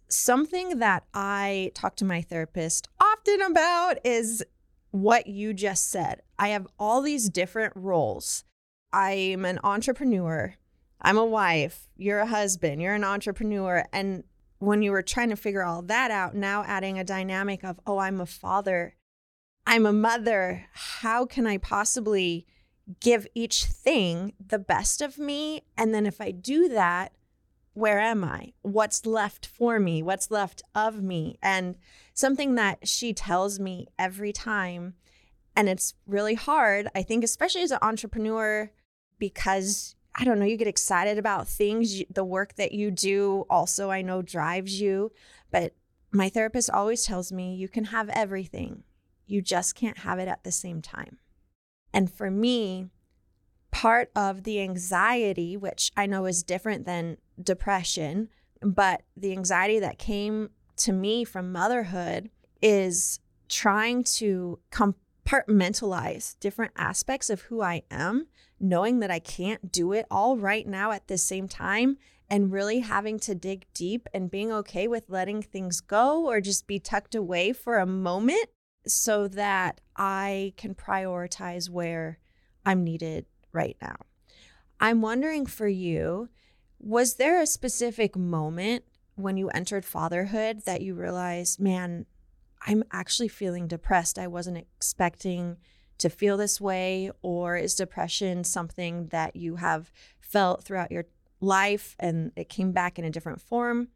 Something 0.10 0.80
that 0.80 1.06
I 1.14 1.72
talk 1.74 1.96
to 1.98 2.06
my 2.06 2.22
therapist 2.22 2.88
often 3.02 3.42
about 3.42 3.98
is 4.04 4.46
what 4.92 5.26
you 5.26 5.54
just 5.54 5.90
said. 5.90 6.22
I 6.38 6.50
have 6.50 6.68
all 6.78 7.02
these 7.02 7.30
different 7.30 7.74
roles. 7.76 8.44
I'm 8.92 9.44
an 9.44 9.60
entrepreneur. 9.64 10.54
I'm 11.02 11.18
a 11.18 11.26
wife. 11.26 11.90
You're 11.98 12.20
a 12.20 12.28
husband. 12.28 12.82
You're 12.82 12.94
an 12.94 13.04
entrepreneur. 13.04 13.86
And 13.92 14.24
when 14.64 14.82
you 14.82 14.92
were 14.92 15.02
trying 15.02 15.30
to 15.30 15.36
figure 15.36 15.64
all 15.64 15.82
that 15.82 16.10
out, 16.10 16.36
now 16.36 16.64
adding 16.64 16.98
a 16.98 17.04
dynamic 17.04 17.64
of, 17.64 17.80
oh, 17.86 17.98
I'm 17.98 18.22
a 18.22 18.26
father, 18.26 18.96
I'm 19.68 19.86
a 19.86 19.94
mother, 19.94 20.66
how 20.74 21.26
can 21.26 21.46
I 21.46 21.58
possibly 21.58 22.46
give 23.00 23.28
each 23.34 23.66
thing 23.66 24.34
the 24.46 24.60
best 24.60 25.02
of 25.02 25.18
me? 25.18 25.64
And 25.78 25.94
then 25.94 26.06
if 26.06 26.22
I 26.22 26.32
do 26.32 26.70
that, 26.70 27.14
where 27.74 28.00
am 28.00 28.24
I? 28.24 28.54
What's 28.62 29.06
left 29.06 29.46
for 29.46 29.80
me? 29.80 30.02
What's 30.02 30.32
left 30.32 30.62
of 30.76 31.02
me? 31.02 31.40
And 31.42 31.76
something 32.14 32.56
that 32.56 32.88
she 32.88 33.14
tells 33.14 33.60
me 33.60 33.88
every 33.98 34.32
time, 34.32 34.94
and 35.56 35.68
it's 35.68 35.94
really 36.06 36.36
hard, 36.36 36.88
I 36.96 37.04
think, 37.04 37.24
especially 37.24 37.64
as 37.64 37.72
an 37.72 37.80
entrepreneur, 37.82 38.72
because 39.18 39.96
I 40.16 40.26
don't 40.26 40.40
know, 40.40 40.46
you 40.46 40.58
get 40.58 40.68
excited 40.68 41.18
about 41.18 41.48
things. 41.48 42.04
The 42.10 42.24
work 42.24 42.56
that 42.56 42.72
you 42.72 42.92
do 42.92 43.46
also, 43.50 43.90
I 43.90 44.02
know, 44.02 44.22
drives 44.22 44.80
you. 44.80 45.12
But 45.52 45.74
my 46.12 46.30
therapist 46.30 46.70
always 46.70 47.04
tells 47.06 47.32
me 47.32 47.56
you 47.56 47.68
can 47.68 47.86
have 47.86 48.10
everything, 48.10 48.84
you 49.26 49.42
just 49.42 49.76
can't 49.76 50.00
have 50.00 50.20
it 50.20 50.28
at 50.28 50.44
the 50.44 50.52
same 50.52 50.82
time. 50.82 51.18
And 51.94 52.12
for 52.12 52.30
me, 52.30 52.88
part 53.72 54.12
of 54.16 54.44
the 54.44 54.62
anxiety, 54.62 55.58
which 55.58 55.92
I 55.98 56.06
know 56.06 56.26
is 56.26 56.44
different 56.44 56.86
than 56.86 57.18
depression, 57.42 58.30
but 58.62 59.02
the 59.18 59.32
anxiety 59.32 59.80
that 59.80 59.98
came 59.98 60.50
to 60.78 60.94
me 60.94 61.24
from 61.24 61.52
motherhood 61.52 62.30
is 62.62 63.20
trying 63.50 64.04
to 64.04 64.60
compartmentalize 64.72 66.36
different 66.40 66.72
aspects 66.78 67.30
of 67.30 67.42
who 67.42 67.62
I 67.62 67.84
am 67.92 68.28
knowing 68.64 69.00
that 69.02 69.12
I 69.12 69.20
can't 69.20 69.72
do 69.72 69.92
it 69.92 70.06
all 70.10 70.38
right 70.38 70.66
now 70.66 70.92
at 70.92 71.08
the 71.08 71.18
same 71.18 71.48
time 71.48 71.98
and 72.30 72.52
really 72.52 72.80
having 72.80 73.20
to 73.20 73.36
dig 73.36 73.66
deep 73.74 74.08
and 74.14 74.32
being 74.32 74.52
okay 74.52 74.88
with 74.88 75.10
letting 75.10 75.42
things 75.42 75.82
go 75.82 76.26
or 76.26 76.40
just 76.40 76.66
be 76.66 76.80
tucked 76.80 77.14
away 77.14 77.52
for 77.52 77.78
a 77.78 77.86
moment 77.86 78.48
so 78.88 79.28
that 79.28 79.82
I 79.96 80.54
can 80.58 80.74
prioritize 80.76 81.70
where 81.70 82.20
I'm 82.66 82.84
needed 82.84 83.26
right 83.52 83.78
now. 83.82 83.98
I'm 84.80 85.02
wondering 85.02 85.46
for 85.46 85.68
you, 85.68 86.30
was 86.80 87.16
there 87.16 87.42
a 87.42 87.46
specific 87.46 88.16
moment 88.16 88.86
when 89.16 89.38
you 89.38 89.50
entered 89.50 89.86
fatherhood 89.86 90.64
that 90.66 90.82
you 90.82 90.96
realized, 90.96 91.60
man, 91.60 92.06
I'm 92.66 92.84
actually 92.92 93.28
feeling 93.28 93.68
depressed? 93.68 94.18
I 94.18 94.28
wasn't 94.28 94.58
expecting 94.58 95.58
to 96.00 96.10
feel 96.10 96.38
this 96.38 96.60
way. 96.60 97.12
Or 97.22 97.56
is 97.56 97.76
depression 97.76 98.44
something 98.44 99.08
that 99.08 99.36
you 99.36 99.58
have 99.58 99.92
felt 100.20 100.64
throughout 100.64 100.92
your 100.92 101.06
life 101.40 101.96
and 102.00 102.32
it 102.36 102.50
came 102.50 102.72
back 102.72 102.98
in 102.98 103.06
a 103.06 103.10
different 103.10 103.42
form 103.42 103.90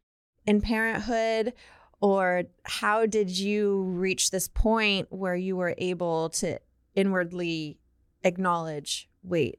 in 0.46 0.60
parenthood? 0.60 1.52
Or 2.00 2.44
how 2.64 3.06
did 3.06 3.30
you 3.36 3.82
reach 3.82 4.30
this 4.30 4.48
point 4.48 5.08
where 5.10 5.34
you 5.34 5.56
were 5.56 5.74
able 5.78 6.30
to 6.30 6.60
inwardly 6.94 7.78
acknowledge, 8.22 9.08
wait, 9.22 9.58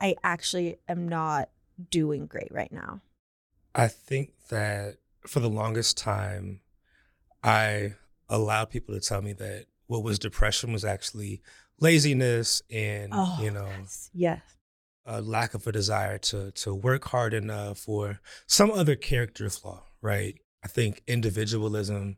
I 0.00 0.16
actually 0.24 0.76
am 0.88 1.08
not 1.08 1.50
doing 1.90 2.26
great 2.26 2.48
right 2.50 2.72
now? 2.72 3.00
I 3.74 3.88
think 3.88 4.32
that 4.48 4.96
for 5.26 5.40
the 5.40 5.50
longest 5.50 5.96
time, 5.96 6.60
I 7.42 7.94
allowed 8.28 8.70
people 8.70 8.94
to 8.94 9.00
tell 9.00 9.22
me 9.22 9.32
that 9.34 9.66
what 9.86 10.02
was 10.02 10.18
depression 10.18 10.72
was 10.72 10.84
actually 10.84 11.42
laziness 11.80 12.62
and, 12.70 13.10
Oh, 13.14 13.38
you 13.40 13.50
know, 13.50 13.68
yes. 14.12 14.40
a 15.04 15.20
lack 15.20 15.54
of 15.54 15.66
a 15.66 15.72
desire 15.72 16.18
to 16.18 16.50
to 16.52 16.74
work 16.74 17.04
hard 17.06 17.34
enough 17.34 17.88
or 17.88 18.20
some 18.46 18.70
other 18.70 18.96
character 18.96 19.48
flaw, 19.50 19.84
right? 20.00 20.38
I 20.64 20.68
think 20.68 21.02
individualism 21.06 22.16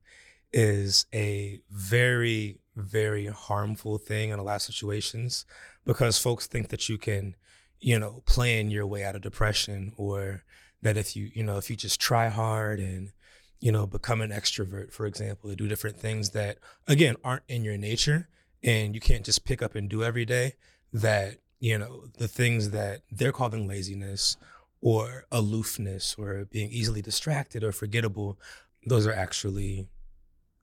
is 0.52 1.06
a 1.14 1.60
very 1.70 2.60
very 2.76 3.26
harmful 3.26 3.98
thing 3.98 4.30
in 4.30 4.38
a 4.38 4.42
lot 4.42 4.56
of 4.56 4.62
situations 4.62 5.44
because 5.84 6.16
folks 6.18 6.46
think 6.46 6.68
that 6.68 6.88
you 6.88 6.96
can, 6.96 7.34
you 7.80 7.98
know, 7.98 8.22
plan 8.24 8.70
your 8.70 8.86
way 8.86 9.02
out 9.04 9.16
of 9.16 9.22
depression 9.22 9.92
or 9.96 10.44
that 10.80 10.96
if 10.96 11.16
you, 11.16 11.28
you 11.34 11.42
know, 11.42 11.56
if 11.58 11.68
you 11.68 11.74
just 11.76 12.00
try 12.00 12.28
hard 12.28 12.78
and 12.78 13.12
you 13.60 13.72
know, 13.72 13.88
become 13.88 14.20
an 14.20 14.30
extrovert, 14.30 14.92
for 14.92 15.04
example, 15.04 15.50
to 15.50 15.56
do 15.56 15.66
different 15.66 15.96
things 15.96 16.30
that 16.30 16.58
again 16.86 17.16
aren't 17.24 17.42
in 17.48 17.64
your 17.64 17.76
nature 17.76 18.28
and 18.62 18.94
you 18.94 19.00
can't 19.00 19.24
just 19.24 19.44
pick 19.44 19.62
up 19.62 19.74
and 19.74 19.88
do 19.88 20.02
every 20.02 20.24
day 20.24 20.54
that 20.92 21.38
you 21.60 21.76
know 21.78 22.04
the 22.18 22.28
things 22.28 22.70
that 22.70 23.02
they're 23.10 23.32
calling 23.32 23.66
laziness 23.66 24.36
or 24.80 25.24
aloofness 25.32 26.14
or 26.18 26.44
being 26.46 26.70
easily 26.70 27.02
distracted 27.02 27.64
or 27.64 27.72
forgettable 27.72 28.38
those 28.86 29.06
are 29.06 29.12
actually 29.12 29.88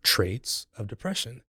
traits 0.04 0.68
of 0.78 0.88
depression 0.88 1.42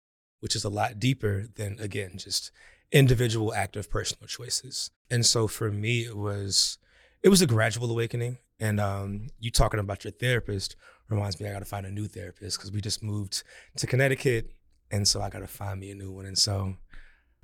which 0.40 0.56
is 0.56 0.64
a 0.64 0.68
lot 0.68 0.98
deeper 0.98 1.46
than 1.56 1.78
again 1.78 2.12
just 2.16 2.50
individual 2.94 3.52
active 3.52 3.90
personal 3.90 4.26
choices. 4.26 4.90
And 5.10 5.26
so 5.26 5.48
for 5.48 5.70
me 5.70 6.04
it 6.04 6.16
was 6.16 6.78
it 7.22 7.28
was 7.28 7.42
a 7.42 7.46
gradual 7.46 7.90
awakening. 7.90 8.38
And 8.60 8.78
um, 8.78 9.28
you 9.40 9.50
talking 9.50 9.80
about 9.80 10.04
your 10.04 10.12
therapist 10.12 10.76
reminds 11.10 11.38
me 11.38 11.46
i 11.46 11.52
gotta 11.52 11.66
find 11.66 11.84
a 11.84 11.90
new 11.90 12.06
therapist 12.06 12.56
because 12.56 12.72
we 12.72 12.80
just 12.80 13.02
moved 13.02 13.42
to 13.76 13.86
connecticut 13.86 14.50
and 14.90 15.06
so 15.08 15.20
i 15.20 15.28
gotta 15.30 15.46
find 15.46 15.80
me 15.80 15.90
a 15.90 15.94
new 15.94 16.10
one 16.12 16.26
and 16.26 16.38
so 16.38 16.76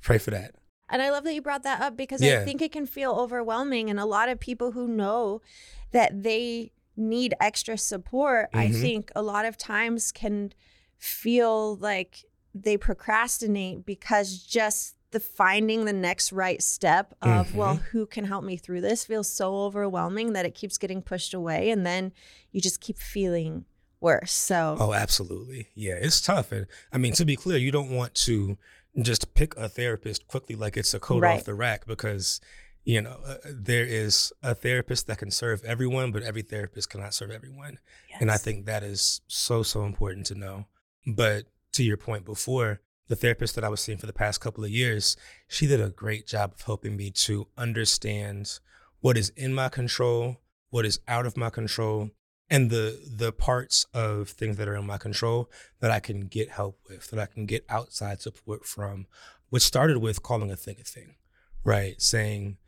pray 0.02 0.18
for 0.18 0.30
that 0.30 0.54
And 0.92 1.00
I 1.00 1.10
love 1.10 1.22
that 1.24 1.34
you 1.34 1.40
brought 1.42 1.62
that 1.62 1.80
up 1.80 1.96
because 1.96 2.20
Yeah. 2.20 2.40
I 2.40 2.44
think 2.44 2.60
it 2.60 2.72
can 2.72 2.84
feel 2.84 3.12
overwhelming. 3.12 3.88
And 3.90 4.00
a 4.00 4.04
lot 4.04 4.28
of 4.28 4.40
people 4.40 4.72
who 4.72 4.88
know 4.88 5.40
that 5.92 6.24
they 6.24 6.72
need 6.96 7.32
extra 7.40 7.78
support, 7.78 8.48
I 8.52 8.66
Mhm. 8.66 8.80
think 8.80 9.12
a 9.14 9.22
lot 9.22 9.44
of 9.44 9.56
times 9.56 10.10
can 10.10 10.52
feel 10.98 11.76
like 11.76 12.24
they 12.54 12.76
procrastinate 12.76 13.86
because 13.86 14.42
just 14.42 14.96
the 15.12 15.20
finding 15.20 15.84
the 15.84 15.92
next 15.92 16.32
right 16.32 16.60
step 16.62 17.14
of, 17.22 17.54
well, 17.54 17.76
Mm-hmm. 17.76 17.84
who 17.92 18.06
can 18.06 18.24
help 18.24 18.42
me 18.44 18.56
through 18.56 18.80
this 18.80 19.04
feels 19.04 19.28
so 19.32 19.54
overwhelming 19.66 20.32
that 20.32 20.44
it 20.46 20.54
keeps 20.56 20.76
getting 20.78 21.02
pushed 21.02 21.34
away. 21.34 21.70
And 21.70 21.86
then 21.86 22.12
you 22.52 22.60
just 22.60 22.80
keep 22.80 22.98
feeling 22.98 23.64
worse. 24.00 24.32
So, 24.32 24.76
Oh, 24.78 24.92
absolutely. 24.92 25.68
Yeah, 25.74 25.94
it's 26.00 26.20
tough. 26.20 26.52
And 26.52 26.66
I 26.92 26.98
mean, 26.98 27.12
to 27.14 27.24
be 27.24 27.36
clear, 27.36 27.58
you 27.58 27.70
don't 27.70 27.90
want 27.90 28.14
to 28.26 28.56
just 29.00 29.34
pick 29.34 29.56
a 29.56 29.68
therapist 29.68 30.26
quickly 30.26 30.56
like 30.56 30.76
it's 30.76 30.94
a 30.94 31.00
coat 31.00 31.22
Right. 31.22 31.38
off 31.38 31.44
the 31.44 31.54
rack 31.54 31.86
because, 31.86 32.40
you 32.84 33.00
know, 33.00 33.18
uh, 33.24 33.36
there 33.44 33.84
is 33.84 34.32
a 34.42 34.54
therapist 34.54 35.06
that 35.06 35.18
can 35.18 35.30
serve 35.30 35.62
everyone, 35.64 36.10
but 36.12 36.22
every 36.22 36.42
therapist 36.42 36.90
cannot 36.90 37.14
serve 37.14 37.30
everyone. 37.30 37.78
And 38.18 38.30
I 38.30 38.36
think 38.36 38.66
that 38.66 38.82
is 38.82 39.20
so, 39.28 39.62
so 39.62 39.84
important 39.84 40.26
to 40.26 40.34
know. 40.34 40.66
But 41.06 41.44
to 41.72 41.84
your 41.84 41.96
point 41.96 42.24
before, 42.24 42.80
the 43.08 43.16
therapist 43.16 43.54
that 43.56 43.64
I 43.64 43.68
was 43.68 43.80
seeing 43.80 43.98
for 43.98 44.06
the 44.06 44.12
past 44.12 44.40
couple 44.40 44.64
of 44.64 44.70
years, 44.70 45.16
she 45.48 45.66
did 45.66 45.80
a 45.80 45.90
great 45.90 46.26
job 46.26 46.52
of 46.54 46.60
helping 46.62 46.96
me 46.96 47.10
to 47.10 47.48
understand 47.56 48.58
what 49.00 49.16
is 49.16 49.30
in 49.30 49.54
my 49.54 49.68
control, 49.68 50.36
what 50.70 50.84
is 50.86 51.00
out 51.08 51.26
of 51.26 51.36
my 51.36 51.50
control, 51.50 52.10
and 52.50 52.68
the 52.70 53.00
the 53.06 53.32
parts 53.32 53.86
of 53.94 54.28
things 54.28 54.56
that 54.56 54.68
are 54.68 54.76
in 54.76 54.86
my 54.86 54.98
control 54.98 55.50
that 55.80 55.90
I 55.90 56.00
can 56.00 56.26
get 56.26 56.50
help 56.50 56.80
with, 56.88 57.08
that 57.10 57.20
I 57.20 57.26
can 57.26 57.46
get 57.46 57.64
outside 57.68 58.20
support 58.20 58.66
from, 58.66 59.06
which 59.50 59.62
started 59.62 59.98
with 59.98 60.22
calling 60.22 60.50
a 60.50 60.56
thing 60.56 60.76
a 60.80 60.84
thing, 60.84 61.14
right? 61.64 62.00
Saying 62.00 62.58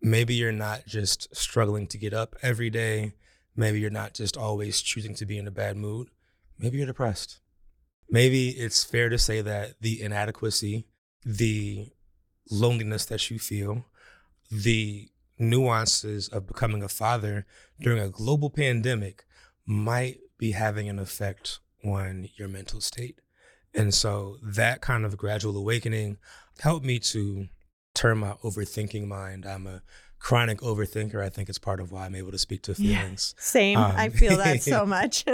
maybe 0.00 0.34
you're 0.34 0.52
not 0.52 0.86
just 0.86 1.34
struggling 1.34 1.86
to 1.88 1.98
get 1.98 2.14
up 2.14 2.36
every 2.42 2.70
day, 2.70 3.14
maybe 3.56 3.80
you're 3.80 3.90
not 3.90 4.14
just 4.14 4.36
always 4.36 4.80
choosing 4.80 5.14
to 5.16 5.26
be 5.26 5.38
in 5.38 5.48
a 5.48 5.52
bad 5.52 5.76
mood, 5.76 6.08
maybe 6.58 6.78
you're 6.78 6.86
depressed. 6.86 7.40
Maybe 8.08 8.50
it's 8.50 8.84
fair 8.84 9.08
to 9.08 9.18
say 9.18 9.40
that 9.40 9.80
the 9.80 10.02
inadequacy, 10.02 10.86
the 11.24 11.88
loneliness 12.50 13.06
that 13.06 13.30
you 13.30 13.38
feel, 13.38 13.86
the 14.50 15.08
nuances 15.38 16.28
of 16.28 16.46
becoming 16.46 16.82
a 16.82 16.88
father 16.88 17.46
during 17.80 17.98
a 18.02 18.10
global 18.10 18.50
pandemic 18.50 19.24
might 19.66 20.18
be 20.38 20.52
having 20.52 20.88
an 20.88 20.98
effect 20.98 21.58
on 21.84 22.28
your 22.36 22.48
mental 22.48 22.80
state. 22.80 23.20
And 23.74 23.94
so 23.94 24.36
that 24.42 24.80
kind 24.80 25.04
of 25.04 25.16
gradual 25.16 25.56
awakening 25.56 26.18
helped 26.60 26.84
me 26.84 26.98
to 26.98 27.48
turn 27.94 28.18
my 28.18 28.32
overthinking 28.44 29.06
mind. 29.06 29.46
I'm 29.46 29.66
a 29.66 29.82
chronic 30.18 30.58
overthinker. 30.60 31.22
I 31.22 31.28
think 31.28 31.48
it's 31.48 31.58
part 31.58 31.80
of 31.80 31.90
why 31.90 32.06
I'm 32.06 32.14
able 32.14 32.32
to 32.32 32.38
speak 32.38 32.62
to 32.64 32.74
Yeah. 32.78 33.00
feelings. 33.00 33.34
Same. 33.38 33.78
Um, 33.78 33.92
I 33.96 34.08
feel 34.10 34.36
that 34.36 34.62
so 34.62 34.84
much. 34.98 35.24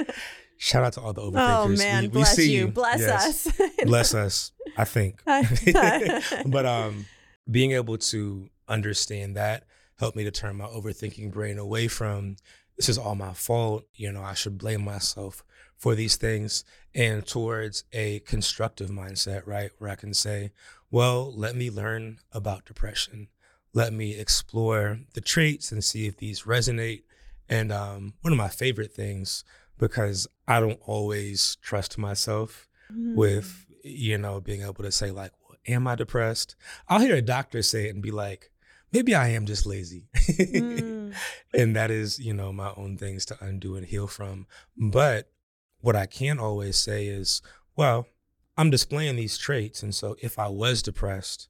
Shout 0.56 0.84
out 0.84 0.92
to 0.94 1.00
all 1.00 1.12
the 1.12 1.20
overthinkers. 1.22 1.64
oh, 1.64 1.68
man. 1.68 2.02
We- 2.04 2.08
we 2.08 2.12
bless 2.12 2.34
see 2.36 2.54
you. 2.56 2.68
Bless 2.68 3.00
Yes. 3.00 3.46
us. 3.46 3.70
Bless 3.84 4.14
us, 4.14 4.52
I 4.76 4.84
think. 4.84 5.20
but 6.46 6.66
um 6.66 7.06
being 7.50 7.72
able 7.72 7.96
to 7.98 8.48
understand 8.68 9.36
that 9.36 9.64
helped 9.98 10.16
me 10.16 10.24
to 10.24 10.30
turn 10.30 10.56
my 10.56 10.66
overthinking 10.66 11.32
brain 11.32 11.58
away 11.58 11.88
from 11.88 12.36
this 12.78 12.88
is 12.88 12.96
all 12.96 13.14
my 13.14 13.34
fault, 13.34 13.84
you 13.94 14.10
know, 14.10 14.22
I 14.22 14.32
should 14.34 14.56
blame 14.56 14.82
myself 14.84 15.44
for 15.76 15.94
these 15.94 16.16
things 16.16 16.64
and 16.94 17.26
towards 17.26 17.84
a 17.92 18.20
constructive 18.20 18.88
mindset, 18.88 19.42
right? 19.46 19.70
Where 19.78 19.90
I 19.90 19.94
can 19.96 20.14
say, 20.14 20.52
well, 20.90 21.30
let 21.36 21.54
me 21.54 21.70
learn 21.70 22.18
about 22.32 22.64
depression. 22.64 23.28
Let 23.74 23.92
me 23.92 24.14
explore 24.16 25.00
the 25.14 25.20
traits 25.20 25.70
and 25.70 25.84
see 25.84 26.06
if 26.06 26.16
these 26.16 26.42
resonate. 26.44 27.02
And 27.48 27.70
um, 27.70 28.14
one 28.22 28.32
of 28.32 28.38
my 28.38 28.48
favorite 28.48 28.92
things, 28.92 29.44
because 29.76 30.26
I 30.48 30.58
don't 30.60 30.80
always 30.86 31.56
trust 31.60 31.98
myself 31.98 32.64
Mm. 32.90 33.16
with 33.16 33.66
you 33.84 34.16
know 34.16 34.40
being 34.40 34.62
able 34.62 34.82
to 34.82 34.90
say 34.90 35.10
like 35.10 35.32
well, 35.46 35.58
am 35.66 35.86
i 35.86 35.94
depressed 35.94 36.56
i'll 36.88 37.00
hear 37.00 37.16
a 37.16 37.20
doctor 37.20 37.60
say 37.62 37.86
it 37.86 37.94
and 37.94 38.02
be 38.02 38.10
like 38.10 38.50
maybe 38.92 39.14
i 39.14 39.28
am 39.28 39.46
just 39.46 39.66
lazy. 39.66 40.06
Mm. 40.14 41.14
and 41.54 41.76
that 41.76 41.90
is 41.90 42.18
you 42.18 42.34
know 42.34 42.52
my 42.52 42.72
own 42.76 42.96
things 42.96 43.24
to 43.26 43.36
undo 43.40 43.76
and 43.76 43.86
heal 43.86 44.06
from. 44.06 44.46
But 44.76 45.30
what 45.80 45.96
i 45.96 46.06
can 46.06 46.38
always 46.38 46.76
say 46.76 47.06
is 47.06 47.42
well 47.76 48.06
i'm 48.56 48.70
displaying 48.70 49.16
these 49.16 49.38
traits. 49.38 49.82
And 49.82 49.94
so 49.94 50.16
if 50.20 50.38
i 50.38 50.48
was 50.48 50.82
depressed 50.82 51.48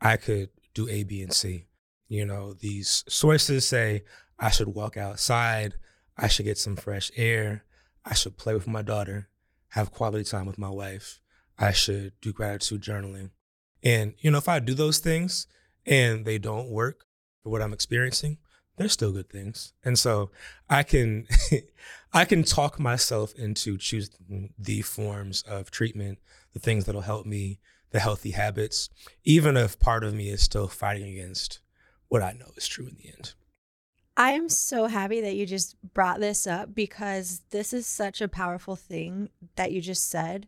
i 0.00 0.16
could 0.16 0.50
do 0.74 0.88
a 0.88 1.04
b 1.04 1.22
and 1.22 1.32
c. 1.32 1.66
You 2.08 2.26
know 2.26 2.54
these 2.54 3.04
sources 3.08 3.66
say 3.66 4.02
i 4.38 4.50
should 4.50 4.68
walk 4.68 4.96
outside. 4.96 5.74
I 6.20 6.28
should 6.28 6.44
get 6.44 6.58
some 6.58 6.76
fresh 6.76 7.10
air. 7.16 7.64
I 8.04 8.14
should 8.14 8.36
play 8.36 8.52
with 8.52 8.66
my 8.66 8.82
daughter. 8.82 9.28
Have 9.68 9.90
quality 9.90 10.24
time 10.24 10.46
with 10.46 10.58
my 10.58 10.68
wife. 10.68 11.20
I 11.58 11.72
should 11.72 12.12
do 12.20 12.32
gratitude 12.32 12.82
journaling. 12.82 13.30
And, 13.82 14.14
you 14.18 14.30
know, 14.30 14.38
if 14.38 14.48
I 14.48 14.58
do 14.58 14.74
those 14.74 14.98
things 14.98 15.46
and 15.86 16.24
they 16.24 16.38
don't 16.38 16.68
work 16.68 17.04
for 17.42 17.50
what 17.50 17.62
I'm 17.62 17.72
experiencing, 17.72 18.38
they're 18.76 18.88
still 18.88 19.12
good 19.12 19.28
things. 19.28 19.72
And 19.84 19.98
so 19.98 20.30
I 20.68 20.82
can 20.82 21.26
I 22.12 22.24
can 22.24 22.42
talk 22.42 22.78
myself 22.78 23.34
into 23.34 23.78
choosing 23.78 24.54
the 24.58 24.82
forms 24.82 25.42
of 25.42 25.70
treatment, 25.70 26.18
the 26.52 26.60
things 26.60 26.84
that'll 26.84 27.02
help 27.02 27.26
me, 27.26 27.60
the 27.90 28.00
healthy 28.00 28.32
habits, 28.32 28.88
even 29.24 29.56
if 29.56 29.78
part 29.78 30.04
of 30.04 30.14
me 30.14 30.28
is 30.30 30.42
still 30.42 30.68
fighting 30.68 31.08
against 31.08 31.60
what 32.08 32.22
I 32.22 32.32
know 32.32 32.50
is 32.56 32.66
true 32.66 32.86
in 32.86 32.96
the 32.96 33.08
end. 33.08 33.34
I 34.16 34.32
am 34.32 34.48
so 34.48 34.86
happy 34.86 35.20
that 35.20 35.36
you 35.36 35.46
just 35.46 35.76
brought 35.94 36.20
this 36.20 36.46
up 36.46 36.74
because 36.74 37.42
this 37.50 37.72
is 37.72 37.86
such 37.86 38.20
a 38.20 38.28
powerful 38.28 38.76
thing 38.76 39.30
that 39.56 39.72
you 39.72 39.80
just 39.80 40.10
said. 40.10 40.46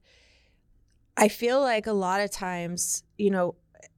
I 1.17 1.29
feel 1.29 1.61
like 1.61 1.87
a 1.87 1.93
lot 1.93 2.21
of 2.21 2.31
times, 2.31 3.05
you 3.17 3.31
know, 3.31 3.55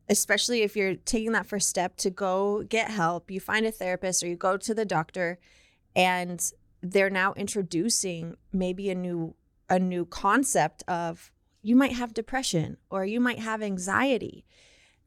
especially 0.09 0.63
if 0.63 0.77
you're 0.77 0.97
taking 0.97 1.33
that 1.33 1.47
first 1.47 1.69
step 1.69 1.97
to 1.97 2.11
go 2.11 2.63
get 2.69 2.91
help, 2.91 3.31
you 3.31 3.41
find 3.41 3.67
a 3.67 3.71
therapist 3.71 4.23
or 4.23 4.27
you 4.27 4.37
go 4.37 4.57
to 4.57 4.75
the 4.75 4.85
doctor 4.85 5.39
and 5.97 6.53
they're 6.83 7.11
now 7.11 7.33
introducing 7.35 8.37
maybe 8.53 8.91
a 8.91 8.95
new 8.95 9.35
a 9.71 9.79
new 9.79 10.05
concept 10.05 10.83
of 10.87 11.33
you 11.63 11.75
might 11.75 11.93
have 11.93 12.13
depression 12.13 12.77
or 12.91 13.07
you 13.07 13.19
might 13.19 13.39
have 13.39 13.63
anxiety. 13.63 14.45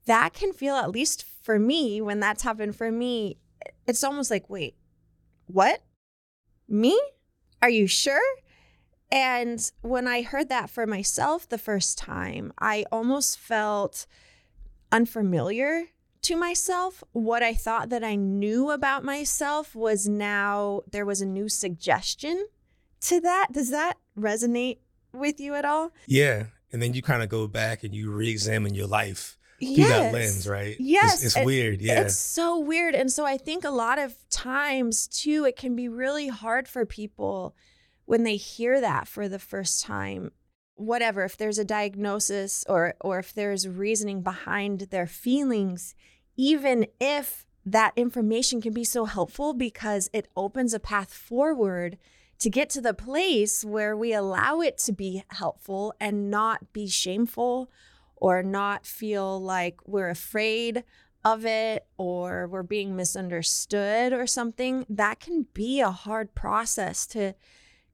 That 0.08 0.34
can 0.34 0.52
feel 0.52 0.76
at 0.76 0.90
least 0.90 1.24
for 1.44 1.60
me 1.60 2.02
when 2.02 2.20
that's 2.20 2.42
happened 2.42 2.76
for 2.76 2.92
me, 2.92 3.38
it's 3.86 4.04
almost 4.04 4.32
like, 4.32 4.50
wait, 4.50 4.76
what? 5.46 5.84
Me? 6.68 7.00
Are 7.62 7.70
you 7.70 7.86
sure? 7.86 8.22
And 9.12 9.72
when 9.82 10.08
I 10.08 10.24
heard 10.24 10.50
that 10.50 10.70
for 10.70 10.88
myself 10.88 11.48
the 11.48 11.58
first 11.58 11.98
time, 11.98 12.52
I 12.60 12.86
almost 12.92 13.38
felt 13.38 14.08
unfamiliar 14.92 15.86
to 16.24 16.36
myself. 16.36 17.04
What 17.12 17.44
I 17.44 17.54
thought 17.54 17.90
that 17.90 18.04
I 18.04 18.16
knew 18.16 18.72
about 18.72 19.04
myself 19.04 19.76
was 19.76 20.08
now 20.08 20.82
there 20.92 21.06
was 21.06 21.22
a 21.22 21.26
new 21.26 21.50
suggestion 21.50 22.48
to 23.02 23.22
that. 23.22 23.48
Does 23.52 23.70
that 23.72 23.96
resonate 24.18 24.80
with 25.14 25.40
you 25.40 25.56
at 25.56 25.66
all? 25.66 25.92
Yeah. 26.06 26.48
And 26.72 26.82
then 26.82 26.94
you 26.94 27.02
kind 27.02 27.24
of 27.24 27.30
go 27.30 27.48
back 27.48 27.84
and 27.84 27.96
you 27.96 28.12
re 28.12 28.30
examine 28.30 28.74
your 28.74 28.88
life 28.88 29.38
through 29.60 29.70
yes. 29.70 29.90
that 29.90 30.14
lens, 30.14 30.48
right? 30.48 30.76
Yes. 30.80 31.24
It's, 31.24 31.36
it's 31.36 31.46
weird. 31.46 31.82
Yeah. 31.82 32.02
It's 32.02 32.18
so 32.18 32.60
weird. 32.60 32.94
And 32.94 33.12
so 33.12 33.26
I 33.26 33.38
think 33.38 33.64
a 33.64 33.70
lot 33.70 33.98
of 33.98 34.16
times, 34.30 35.08
too, 35.08 35.46
it 35.46 35.56
can 35.56 35.76
be 35.76 35.88
really 35.88 36.28
hard 36.28 36.68
for 36.68 36.86
people 36.86 37.56
when 38.06 38.24
they 38.24 38.36
hear 38.36 38.80
that 38.82 39.08
for 39.08 39.28
the 39.28 39.40
first 39.40 39.82
time 39.82 40.32
whatever 40.78 41.24
if 41.26 41.36
there's 41.36 41.60
a 41.60 41.66
diagnosis 41.66 42.64
or 42.70 42.94
or 43.02 43.20
if 43.20 43.34
there's 43.34 43.68
reasoning 43.68 44.22
behind 44.22 44.82
their 44.92 45.08
feelings 45.08 45.96
even 46.38 46.86
if 47.02 47.46
that 47.66 47.92
information 47.96 48.62
can 48.62 48.72
be 48.72 48.84
so 48.84 49.06
helpful 49.06 49.54
because 49.54 50.10
it 50.14 50.30
opens 50.38 50.74
a 50.74 50.80
path 50.80 51.14
forward 51.14 51.98
to 52.40 52.50
get 52.50 52.70
to 52.70 52.80
the 52.80 52.94
place 52.94 53.66
where 53.66 53.98
we 53.98 54.14
allow 54.14 54.62
it 54.62 54.78
to 54.78 54.94
be 54.94 55.24
helpful 55.30 55.94
and 56.00 56.30
not 56.30 56.72
be 56.72 56.88
shameful 56.88 57.70
or 58.16 58.44
not 58.44 58.86
feel 58.86 59.42
like 59.42 59.80
we're 59.88 60.10
afraid 60.10 60.84
of 61.26 61.46
it 61.46 61.86
or 61.98 62.48
we're 62.48 62.64
being 62.64 62.96
misunderstood 62.96 64.14
or 64.14 64.28
something 64.28 64.86
that 64.88 65.20
can 65.20 65.48
be 65.54 65.82
a 65.82 65.92
hard 65.92 66.34
process 66.36 67.06
to 67.08 67.34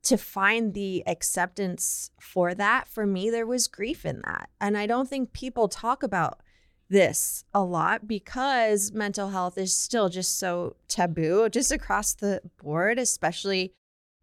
to 0.04 0.18
find 0.18 0.74
the 0.74 1.04
acceptance 1.08 2.12
for 2.20 2.54
that 2.54 2.88
for 2.88 3.06
me 3.06 3.30
there 3.30 3.46
was 3.46 3.68
grief 3.68 4.06
in 4.06 4.22
that. 4.26 4.50
And 4.60 4.78
i 4.78 4.86
don't 4.86 5.10
think 5.10 5.34
people 5.34 5.68
talk 5.68 6.04
about 6.04 6.42
this 6.90 7.44
a 7.54 7.64
lot 7.64 8.08
because 8.08 8.92
mental 8.92 9.30
health 9.30 9.58
is 9.58 9.76
still 9.76 10.10
just 10.10 10.38
so 10.38 10.76
taboo 10.88 11.50
just 11.50 11.72
across 11.72 12.14
the 12.14 12.42
board 12.62 13.00
especially 13.00 13.74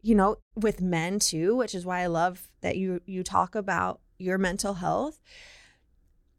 you 0.02 0.14
know 0.14 0.36
with 0.54 0.80
men 0.80 1.18
too 1.18 1.56
which 1.56 1.74
is 1.74 1.84
why 1.84 2.00
i 2.00 2.06
love 2.06 2.48
that 2.60 2.76
you 2.76 3.00
you 3.06 3.24
talk 3.24 3.54
about 3.54 4.00
your 4.20 4.38
mental 4.38 4.74
health. 4.74 5.18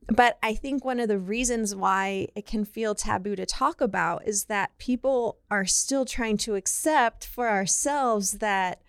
But 0.07 0.38
i 0.43 0.53
think 0.53 0.83
one 0.83 1.00
of 1.00 1.07
the 1.07 1.19
reasons 1.19 1.75
why 1.75 2.27
it 2.36 2.45
can 2.45 2.65
feel 2.65 2.95
taboo 2.95 3.36
to 3.36 3.45
talk 3.45 3.81
about 3.81 4.27
is 4.27 4.45
that 4.45 4.77
people 4.77 5.39
are 5.50 5.65
still 5.65 6.05
trying 6.05 6.38
to 6.38 6.55
accept 6.55 7.25
for 7.25 7.50
ourselves 7.50 8.33
that 8.33 8.81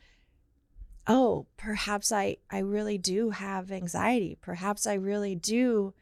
oh, 1.06 1.46
perhaps 1.56 2.12
I, 2.12 2.36
I 2.50 2.58
really 2.58 2.98
do 2.98 3.30
have 3.30 3.72
anxiety. 3.72 4.38
Perhaps 4.40 4.86
I 4.86 4.94
really 4.94 5.34
do 5.34 5.94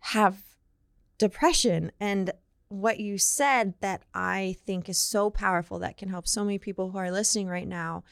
have 0.00 0.42
depression. 1.18 1.92
And 2.00 2.32
what 2.68 2.98
you 2.98 3.18
said 3.18 3.74
that 3.80 4.02
I 4.14 4.56
think 4.66 4.88
is 4.88 4.98
so 4.98 5.30
powerful 5.30 5.78
that 5.78 5.96
can 5.96 6.08
help 6.08 6.26
so 6.26 6.44
many 6.44 6.58
people 6.58 6.90
who 6.90 6.98
are 6.98 7.10
listening 7.10 7.46
right 7.46 7.68
now 7.68 8.02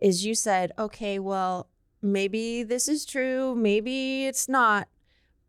is 0.00 0.24
you 0.24 0.34
said, 0.34 0.72
okay, 0.78 1.18
well, 1.18 1.68
maybe 2.00 2.62
this 2.62 2.88
is 2.88 3.04
true, 3.04 3.54
maybe 3.54 4.26
it's 4.26 4.48
not. 4.48 4.88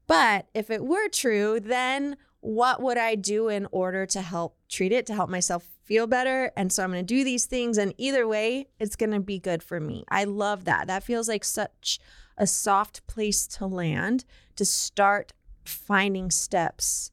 But 0.08 0.48
if 0.54 0.70
it 0.70 0.84
were 0.84 1.10
true, 1.10 1.60
then 1.60 2.18
what 2.40 2.82
would 2.82 2.98
I 2.98 3.16
do 3.16 3.48
in 3.50 3.68
order 3.72 4.06
to 4.06 4.22
help 4.22 4.58
treat 4.70 4.92
it, 4.92 5.06
to 5.08 5.16
help 5.16 5.30
myself 5.30 5.68
feel 5.86 6.08
better? 6.08 6.52
And 6.58 6.74
so 6.74 6.84
I'm 6.84 6.92
going 6.92 7.06
to 7.06 7.16
do 7.16 7.24
these 7.24 7.46
things. 7.46 7.78
And 7.78 7.94
either 7.98 8.28
way, 8.28 8.68
it's 8.80 8.96
going 8.96 9.12
to 9.12 9.20
be 9.20 9.40
good 9.40 9.64
for 9.64 9.80
me. 9.80 10.04
I 10.10 10.26
love 10.26 10.66
that. 10.66 10.88
That 10.88 11.04
feels 11.04 11.30
like 11.30 11.46
such 11.46 12.00
a 12.38 12.48
soft 12.48 13.06
place 13.08 13.48
to 13.48 13.66
land 13.66 14.26
to 14.56 14.66
start 14.66 15.32
finding 15.64 16.30
steps 16.32 17.12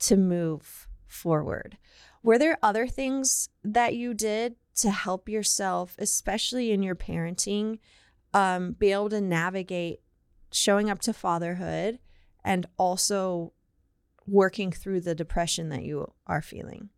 to 0.00 0.16
move 0.16 0.88
forward. 1.06 1.76
Were 2.22 2.38
there 2.38 2.58
other 2.62 2.86
things 2.86 3.50
that 3.62 3.94
you 3.94 4.14
did 4.14 4.56
to 4.76 4.90
help 4.90 5.28
yourself, 5.28 5.94
especially 5.98 6.72
in 6.72 6.82
your 6.82 6.96
parenting, 6.96 7.78
um, 8.32 8.72
be 8.72 8.90
able 8.92 9.10
to 9.10 9.20
navigate 9.20 10.00
showing 10.50 10.90
up 10.90 11.00
to 11.00 11.12
fatherhood 11.12 11.98
and 12.44 12.66
also 12.78 13.52
working 14.26 14.72
through 14.72 15.00
the 15.00 15.14
depression 15.14 15.68
that 15.68 15.82
you 15.82 16.12
are 16.26 16.42
feeling? 16.42 16.88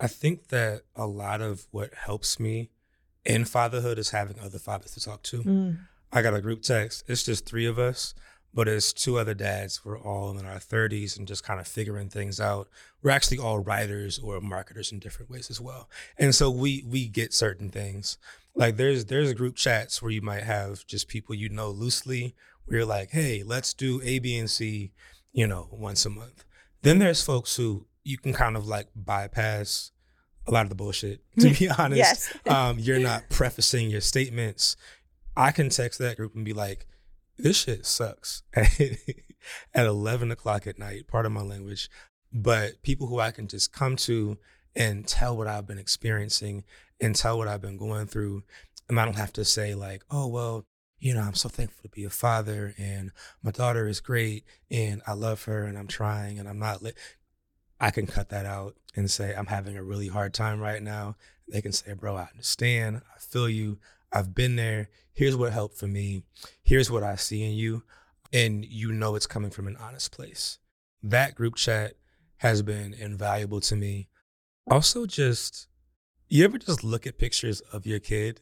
I 0.00 0.06
think 0.06 0.48
that 0.48 0.82
a 0.94 1.06
lot 1.06 1.40
of 1.40 1.66
what 1.70 1.94
helps 1.94 2.38
me 2.38 2.70
in 3.24 3.44
fatherhood 3.44 3.98
is 3.98 4.10
having 4.10 4.38
other 4.38 4.58
fathers 4.58 4.92
to 4.92 5.00
talk 5.00 5.22
to. 5.24 5.42
Mm. 5.42 5.78
I 6.12 6.22
got 6.22 6.34
a 6.34 6.40
group 6.40 6.62
text. 6.62 7.04
It's 7.08 7.24
just 7.24 7.46
three 7.46 7.66
of 7.66 7.78
us, 7.78 8.14
but 8.54 8.68
it's 8.68 8.92
two 8.92 9.18
other 9.18 9.34
dads. 9.34 9.84
We're 9.84 9.98
all 9.98 10.38
in 10.38 10.46
our 10.46 10.58
30s 10.58 11.18
and 11.18 11.26
just 11.26 11.42
kind 11.42 11.58
of 11.58 11.66
figuring 11.66 12.08
things 12.08 12.40
out. 12.40 12.68
We're 13.02 13.10
actually 13.10 13.38
all 13.38 13.58
writers 13.58 14.18
or 14.18 14.40
marketers 14.40 14.92
in 14.92 14.98
different 14.98 15.30
ways 15.30 15.50
as 15.50 15.60
well. 15.60 15.88
And 16.18 16.34
so 16.34 16.50
we 16.50 16.84
we 16.86 17.08
get 17.08 17.34
certain 17.34 17.70
things. 17.70 18.18
Like 18.54 18.76
there's 18.76 19.06
there's 19.06 19.32
group 19.34 19.56
chats 19.56 20.00
where 20.00 20.12
you 20.12 20.22
might 20.22 20.44
have 20.44 20.86
just 20.86 21.08
people 21.08 21.34
you 21.34 21.48
know 21.48 21.70
loosely 21.70 22.34
where 22.64 22.78
you're 22.78 22.86
like, 22.86 23.10
hey, 23.10 23.42
let's 23.44 23.74
do 23.74 24.00
A, 24.04 24.18
B, 24.18 24.36
and 24.38 24.50
C 24.50 24.92
you 25.36 25.46
know, 25.46 25.68
once 25.70 26.06
a 26.06 26.10
month. 26.10 26.44
Then 26.80 26.98
there's 26.98 27.22
folks 27.22 27.56
who 27.56 27.86
you 28.06 28.16
can 28.18 28.32
kind 28.32 28.56
of 28.56 28.66
like 28.68 28.88
bypass 28.94 29.90
a 30.46 30.52
lot 30.52 30.62
of 30.62 30.68
the 30.68 30.76
bullshit, 30.76 31.20
to 31.40 31.50
be 31.50 31.68
honest. 31.68 31.98
yes. 31.98 32.32
um, 32.46 32.78
you're 32.78 33.00
not 33.00 33.24
prefacing 33.30 33.90
your 33.90 34.00
statements. 34.00 34.76
I 35.36 35.50
can 35.50 35.68
text 35.68 35.98
that 35.98 36.16
group 36.16 36.34
and 36.34 36.44
be 36.44 36.52
like, 36.52 36.86
this 37.36 37.64
shit 37.64 37.84
sucks 37.84 38.42
at 38.54 39.86
11 39.86 40.30
o'clock 40.30 40.66
at 40.66 40.78
night, 40.78 41.08
part 41.08 41.26
of 41.26 41.32
my 41.32 41.42
language. 41.42 41.90
But 42.32 42.82
people 42.82 43.08
who 43.08 43.20
I 43.20 43.32
can 43.32 43.48
just 43.48 43.72
come 43.72 43.96
to 43.96 44.38
and 44.74 45.06
tell 45.06 45.36
what 45.36 45.46
I've 45.46 45.66
been 45.66 45.78
experiencing 45.78 46.64
and 47.00 47.14
tell 47.14 47.36
what 47.36 47.48
I've 47.48 47.60
been 47.60 47.76
going 47.76 48.06
through. 48.06 48.44
And 48.88 49.00
I 49.00 49.04
don't 49.04 49.16
have 49.16 49.32
to 49.34 49.44
say, 49.44 49.74
like, 49.74 50.04
oh, 50.10 50.28
well, 50.28 50.64
you 50.98 51.12
know, 51.12 51.20
I'm 51.20 51.34
so 51.34 51.48
thankful 51.48 51.82
to 51.82 51.88
be 51.88 52.04
a 52.04 52.10
father 52.10 52.74
and 52.78 53.10
my 53.42 53.50
daughter 53.50 53.88
is 53.88 54.00
great 54.00 54.44
and 54.70 55.02
I 55.06 55.12
love 55.12 55.44
her 55.44 55.64
and 55.64 55.76
I'm 55.76 55.88
trying 55.88 56.38
and 56.38 56.48
I'm 56.48 56.58
not 56.58 56.82
lit. 56.82 56.96
I 57.80 57.90
can 57.90 58.06
cut 58.06 58.30
that 58.30 58.46
out 58.46 58.76
and 58.94 59.10
say, 59.10 59.34
I'm 59.34 59.46
having 59.46 59.76
a 59.76 59.82
really 59.82 60.08
hard 60.08 60.32
time 60.32 60.60
right 60.60 60.82
now. 60.82 61.16
They 61.48 61.62
can 61.62 61.72
say, 61.72 61.92
bro, 61.92 62.16
I 62.16 62.28
understand. 62.32 63.02
I 63.14 63.18
feel 63.18 63.48
you. 63.48 63.78
I've 64.12 64.34
been 64.34 64.56
there. 64.56 64.88
Here's 65.12 65.36
what 65.36 65.52
helped 65.52 65.78
for 65.78 65.86
me. 65.86 66.22
Here's 66.62 66.90
what 66.90 67.02
I 67.02 67.16
see 67.16 67.42
in 67.42 67.52
you. 67.52 67.82
And 68.32 68.64
you 68.64 68.92
know 68.92 69.14
it's 69.14 69.26
coming 69.26 69.50
from 69.50 69.66
an 69.66 69.76
honest 69.76 70.12
place. 70.12 70.58
That 71.02 71.34
group 71.34 71.56
chat 71.56 71.94
has 72.38 72.62
been 72.62 72.94
invaluable 72.94 73.60
to 73.60 73.76
me. 73.76 74.08
Also, 74.70 75.06
just, 75.06 75.68
you 76.28 76.44
ever 76.44 76.58
just 76.58 76.82
look 76.82 77.06
at 77.06 77.18
pictures 77.18 77.60
of 77.72 77.86
your 77.86 78.00
kid 78.00 78.40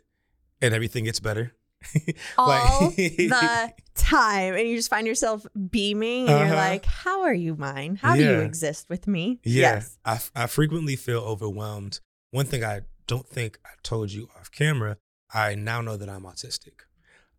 and 0.61 0.73
everything 0.73 1.05
gets 1.05 1.21
better? 1.21 1.55
all 2.39 2.91
the 2.97 3.73
time 3.95 4.55
and 4.55 4.69
you 4.69 4.77
just 4.77 4.91
find 4.91 5.07
yourself 5.07 5.47
beaming 5.71 6.29
and 6.29 6.31
uh-huh. 6.31 6.45
you're 6.45 6.57
like 6.57 6.85
how 6.85 7.23
are 7.23 7.35
you 7.35 7.55
mine? 7.57 7.97
How 7.97 8.15
yeah. 8.15 8.27
do 8.27 8.33
you 8.33 8.41
exist 8.41 8.89
with 8.89 9.07
me? 9.07 9.41
Yeah. 9.45 9.75
Yes. 9.75 9.99
I, 10.05 10.19
I 10.35 10.47
frequently 10.47 10.97
feel 10.97 11.21
overwhelmed. 11.21 12.01
One 12.31 12.47
thing 12.47 12.65
i 12.65 12.83
don't 13.07 13.29
think 13.29 13.59
i 13.67 13.71
told 13.83 14.11
you 14.13 14.31
off 14.35 14.51
camera 14.51 14.97
i 15.33 15.55
now 15.55 15.81
know 15.81 15.97
that 15.97 16.09
i'm 16.09 16.23
autistic. 16.23 16.87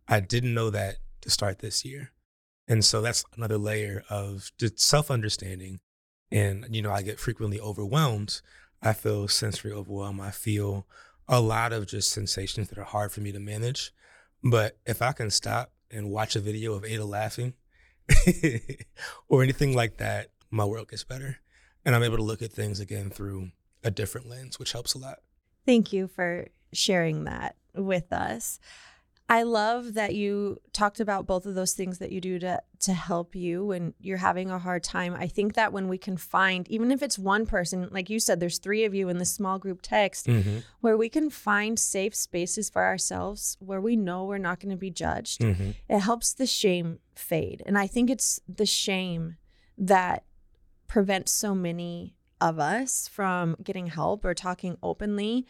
I 0.08 0.20
didn't 0.20 0.54
know 0.54 0.70
that 0.70 0.98
to 1.22 1.30
start 1.30 1.58
this 1.58 1.84
year. 1.84 2.12
And 2.68 2.84
so 2.84 3.00
that's 3.00 3.24
another 3.36 3.58
layer 3.58 4.04
of 4.08 4.52
just 4.58 4.78
self-understanding. 4.78 5.80
And 6.30 6.66
you 6.70 6.82
know 6.82 6.92
i 6.92 7.02
get 7.02 7.20
frequently 7.20 7.60
overwhelmed. 7.60 8.40
I 8.82 8.92
feel 8.92 9.26
sensory 9.28 9.72
overwhelm. 9.72 10.20
I 10.20 10.30
feel 10.30 10.86
a 11.28 11.40
lot 11.40 11.72
of 11.72 11.86
just 11.86 12.10
sensations 12.10 12.68
that 12.68 12.78
are 12.78 12.84
hard 12.84 13.12
for 13.12 13.20
me 13.20 13.32
to 13.32 13.40
manage 13.40 13.92
but 14.50 14.78
if 14.86 15.02
I 15.02 15.12
can 15.12 15.30
stop 15.30 15.72
and 15.90 16.10
watch 16.10 16.36
a 16.36 16.40
video 16.40 16.74
of 16.74 16.84
Ada 16.84 17.04
laughing 17.04 17.54
or 19.28 19.42
anything 19.42 19.74
like 19.74 19.98
that, 19.98 20.30
my 20.50 20.64
world 20.64 20.88
gets 20.88 21.04
better. 21.04 21.38
And 21.84 21.94
I'm 21.94 22.02
able 22.02 22.16
to 22.16 22.22
look 22.22 22.42
at 22.42 22.52
things 22.52 22.80
again 22.80 23.10
through 23.10 23.50
a 23.84 23.90
different 23.90 24.28
lens, 24.28 24.58
which 24.58 24.72
helps 24.72 24.94
a 24.94 24.98
lot. 24.98 25.18
Thank 25.64 25.92
you 25.92 26.08
for 26.08 26.48
sharing 26.72 27.24
that 27.24 27.56
with 27.74 28.12
us. 28.12 28.58
I 29.28 29.42
love 29.42 29.94
that 29.94 30.14
you 30.14 30.58
talked 30.72 31.00
about 31.00 31.26
both 31.26 31.46
of 31.46 31.56
those 31.56 31.72
things 31.72 31.98
that 31.98 32.12
you 32.12 32.20
do 32.20 32.38
to 32.38 32.62
to 32.80 32.92
help 32.92 33.34
you 33.34 33.64
when 33.64 33.94
you're 33.98 34.18
having 34.18 34.50
a 34.50 34.58
hard 34.58 34.84
time. 34.84 35.14
I 35.14 35.26
think 35.26 35.54
that 35.54 35.72
when 35.72 35.88
we 35.88 35.98
can 35.98 36.16
find 36.16 36.68
even 36.68 36.92
if 36.92 37.02
it's 37.02 37.18
one 37.18 37.44
person, 37.44 37.88
like 37.90 38.08
you 38.08 38.20
said 38.20 38.38
there's 38.38 38.58
3 38.58 38.84
of 38.84 38.94
you 38.94 39.08
in 39.08 39.18
the 39.18 39.24
small 39.24 39.58
group 39.58 39.80
text 39.82 40.26
Mm-hmm. 40.26 40.58
where 40.80 40.96
we 40.96 41.08
can 41.08 41.30
find 41.30 41.78
safe 41.78 42.14
spaces 42.14 42.70
for 42.70 42.84
ourselves 42.84 43.56
where 43.58 43.80
we 43.80 43.96
know 43.96 44.24
we're 44.24 44.38
not 44.38 44.60
going 44.60 44.70
to 44.70 44.76
be 44.76 44.90
judged. 44.90 45.40
Mm-hmm. 45.40 45.70
It 45.88 46.00
helps 46.00 46.32
the 46.32 46.46
shame 46.46 46.98
fade. 47.14 47.62
And 47.66 47.76
I 47.76 47.86
think 47.86 48.10
it's 48.10 48.40
the 48.48 48.66
shame 48.66 49.36
that 49.78 50.24
prevents 50.86 51.32
so 51.32 51.54
many 51.54 52.14
of 52.40 52.58
us 52.58 53.08
from 53.08 53.56
getting 53.62 53.86
help 53.86 54.24
or 54.24 54.34
talking 54.34 54.76
openly. 54.82 55.46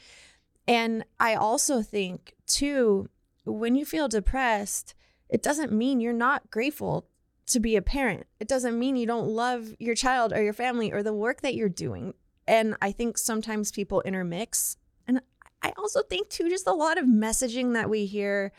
And 0.66 1.04
I 1.20 1.34
also 1.34 1.82
think, 1.82 2.34
too, 2.46 3.08
when 3.52 3.74
you 3.74 3.84
feel 3.84 4.08
depressed, 4.08 4.94
it 5.28 5.42
doesn't 5.42 5.72
mean 5.72 6.00
you're 6.00 6.12
not 6.12 6.50
grateful 6.50 7.06
to 7.46 7.60
be 7.60 7.76
a 7.76 7.82
parent. 7.82 8.26
It 8.40 8.48
doesn't 8.48 8.78
mean 8.78 8.96
you 8.96 9.06
don't 9.06 9.28
love 9.28 9.74
your 9.78 9.94
child 9.94 10.32
or 10.32 10.42
your 10.42 10.52
family 10.52 10.92
or 10.92 11.02
the 11.02 11.12
work 11.14 11.42
that 11.42 11.54
you're 11.54 11.68
doing. 11.68 12.14
And 12.46 12.76
I 12.82 12.92
think 12.92 13.18
sometimes 13.18 13.72
people 13.72 14.02
intermix. 14.02 14.76
And 15.06 15.20
I 15.62 15.72
also 15.78 16.02
think, 16.02 16.28
too, 16.28 16.48
just 16.48 16.66
a 16.66 16.72
lot 16.72 16.98
of 16.98 17.04
messaging 17.06 17.74
that 17.74 17.88
we 17.90 18.06
hear 18.06 18.52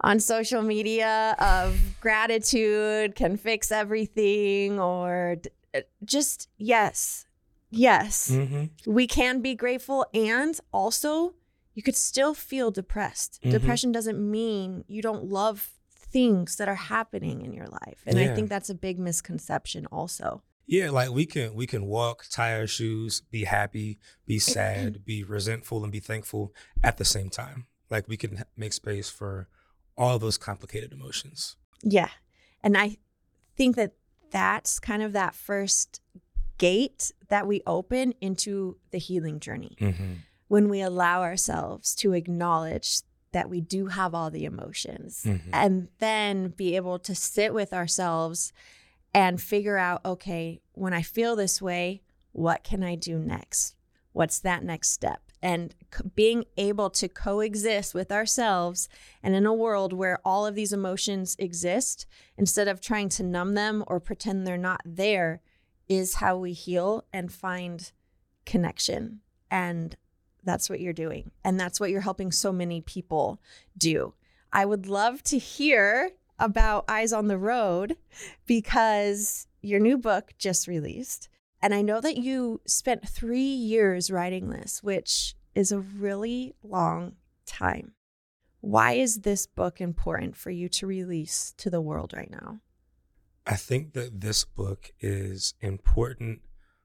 on 0.00 0.20
social 0.20 0.62
media 0.62 1.34
of 1.38 1.78
gratitude 2.00 3.14
can 3.14 3.36
fix 3.36 3.72
everything 3.72 4.78
or 4.78 5.36
uh, 5.74 5.80
just 6.04 6.48
yes 6.58 7.24
yes 7.70 8.30
Mm-hmm. 8.30 8.92
we 8.92 9.06
can 9.06 9.40
be 9.40 9.54
grateful 9.54 10.04
and 10.12 10.58
also 10.70 11.34
you 11.76 11.82
could 11.86 11.96
still 12.10 12.34
feel 12.34 12.68
depressed 12.72 13.32
Mhm. 13.42 13.50
depression 13.52 13.92
doesn't 13.92 14.18
mean 14.38 14.84
you 14.88 15.00
don't 15.08 15.24
love 15.40 15.56
things 16.16 16.56
that 16.56 16.68
are 16.68 16.82
happening 16.96 17.36
in 17.46 17.52
your 17.52 17.66
life 17.82 18.00
and 18.06 18.18
i 18.18 18.26
think 18.34 18.48
that's 18.48 18.70
a 18.70 18.74
big 18.74 18.98
misconception 18.98 19.86
also 19.98 20.42
Yeah, 20.68 20.90
like 20.90 21.10
we 21.20 21.26
can 21.34 21.48
we 21.60 21.66
can 21.72 21.82
walk, 21.86 22.16
tie 22.38 22.54
our 22.58 22.66
shoes, 22.66 23.12
be 23.30 23.44
happy, 23.44 23.98
be 24.32 24.38
sad, 24.56 25.04
be 25.04 25.18
resentful, 25.36 25.78
and 25.84 25.92
be 25.92 26.00
thankful 26.10 26.44
at 26.82 26.96
the 27.00 27.04
same 27.04 27.30
time. 27.30 27.58
Like 27.94 28.04
we 28.12 28.16
can 28.16 28.32
make 28.56 28.72
space 28.72 29.08
for 29.18 29.32
all 29.96 30.18
those 30.18 30.38
complicated 30.48 30.90
emotions. 30.98 31.38
Yeah. 31.98 32.10
And 32.64 32.74
I 32.84 32.96
think 33.56 33.76
that 33.76 33.92
that's 34.38 34.80
kind 34.80 35.02
of 35.06 35.12
that 35.12 35.32
first 35.36 36.00
gate 36.58 37.12
that 37.28 37.46
we 37.46 37.56
open 37.78 38.06
into 38.20 38.78
the 38.92 38.98
healing 38.98 39.38
journey 39.46 39.76
Mm-hmm. 39.80 40.12
When 40.48 40.68
we 40.68 40.80
allow 40.80 41.22
ourselves 41.22 41.94
to 41.96 42.12
acknowledge 42.12 43.00
that 43.32 43.50
we 43.50 43.60
do 43.60 43.86
have 43.88 44.14
all 44.14 44.30
the 44.30 44.44
emotions 44.44 45.22
Mhm. 45.26 45.50
and 45.52 45.88
then 45.98 46.48
be 46.48 46.76
able 46.76 46.98
to 47.00 47.14
sit 47.14 47.52
with 47.52 47.72
ourselves 47.72 48.52
and 49.12 49.40
figure 49.40 49.76
out 49.76 50.04
okay, 50.04 50.60
when 50.72 50.92
I 50.94 51.02
feel 51.02 51.36
this 51.36 51.60
way, 51.60 52.02
what 52.32 52.62
can 52.64 52.82
I 52.82 52.94
do 52.94 53.18
next? 53.18 53.74
What's 54.12 54.38
that 54.40 54.62
next 54.62 54.90
step? 54.90 55.20
And 55.42 55.74
c- 55.94 56.02
being 56.14 56.44
able 56.56 56.88
to 56.90 57.08
coexist 57.08 57.94
with 57.94 58.10
ourselves 58.10 58.88
and 59.22 59.34
in 59.34 59.44
a 59.46 59.52
world 59.54 59.92
where 59.92 60.18
all 60.24 60.46
of 60.46 60.54
these 60.54 60.72
emotions 60.72 61.36
exist, 61.38 62.06
instead 62.38 62.68
of 62.68 62.80
trying 62.80 63.08
to 63.10 63.22
numb 63.22 63.54
them 63.54 63.84
or 63.86 64.00
pretend 64.00 64.46
they're 64.46 64.56
not 64.56 64.80
there, 64.84 65.42
is 65.88 66.14
how 66.14 66.36
we 66.38 66.52
heal 66.52 67.04
and 67.12 67.32
find 67.32 67.92
connection. 68.44 69.20
And 69.50 69.96
that's 70.46 70.70
what 70.70 70.80
you're 70.80 70.94
doing. 70.94 71.30
And 71.44 71.60
that's 71.60 71.78
what 71.78 71.90
you're 71.90 72.00
helping 72.00 72.32
so 72.32 72.52
many 72.52 72.80
people 72.80 73.40
do. 73.76 74.14
I 74.52 74.64
would 74.64 74.86
love 74.86 75.22
to 75.24 75.38
hear 75.38 76.12
about 76.38 76.84
Eyes 76.88 77.12
on 77.12 77.28
the 77.28 77.36
Road 77.36 77.96
because 78.46 79.46
your 79.60 79.80
new 79.80 79.98
book 79.98 80.32
just 80.38 80.66
released. 80.66 81.28
And 81.60 81.74
I 81.74 81.82
know 81.82 82.00
that 82.00 82.16
you 82.16 82.60
spent 82.66 83.08
three 83.08 83.40
years 83.40 84.10
writing 84.10 84.50
this, 84.50 84.82
which 84.82 85.34
is 85.54 85.72
a 85.72 85.80
really 85.80 86.54
long 86.62 87.16
time. 87.44 87.92
Why 88.60 88.92
is 88.92 89.20
this 89.20 89.46
book 89.46 89.80
important 89.80 90.36
for 90.36 90.50
you 90.50 90.68
to 90.70 90.86
release 90.86 91.54
to 91.58 91.70
the 91.70 91.80
world 91.80 92.12
right 92.16 92.30
now? 92.30 92.60
I 93.46 93.56
think 93.56 93.92
that 93.94 94.20
this 94.20 94.44
book 94.44 94.92
is 95.00 95.54
important 95.60 96.40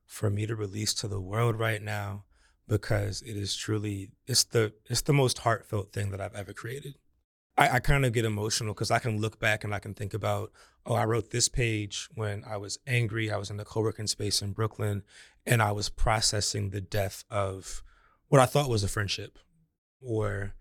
for 0.05 0.29
me 0.29 0.45
to 0.45 0.55
release 0.55 0.93
to 0.95 1.07
the 1.07 1.19
world 1.19 1.57
right 1.57 1.81
now 1.81 2.25
because 2.71 3.21
it 3.23 3.35
is 3.35 3.53
truly 3.53 4.11
it's 4.27 4.45
the 4.45 4.71
it's 4.89 5.01
the 5.01 5.11
most 5.11 5.39
heartfelt 5.39 5.91
thing 5.91 6.09
that 6.11 6.21
I've 6.21 6.33
ever 6.33 6.53
created. 6.53 6.95
I, 7.57 7.67
I 7.69 7.79
kind 7.79 8.05
of 8.05 8.13
get 8.13 8.23
emotional 8.23 8.73
because 8.73 8.91
I 8.91 8.99
can 8.99 9.19
look 9.19 9.41
back 9.41 9.65
and 9.65 9.75
I 9.75 9.79
can 9.79 9.93
think 9.93 10.13
about, 10.13 10.53
oh, 10.85 10.95
I 10.95 11.03
wrote 11.03 11.31
this 11.31 11.49
page 11.49 12.07
when 12.15 12.45
I 12.49 12.55
was 12.55 12.79
angry. 12.87 13.29
I 13.29 13.35
was 13.35 13.49
in 13.49 13.57
the 13.57 13.65
co-working 13.65 14.07
space 14.07 14.41
in 14.41 14.53
Brooklyn 14.53 15.03
and 15.45 15.61
I 15.61 15.73
was 15.73 15.89
processing 15.89 16.69
the 16.69 16.79
death 16.79 17.25
of 17.29 17.83
what 18.29 18.39
I 18.39 18.45
thought 18.45 18.69
was 18.69 18.85
a 18.85 18.87
friendship. 18.87 19.37
Or, 20.01 20.53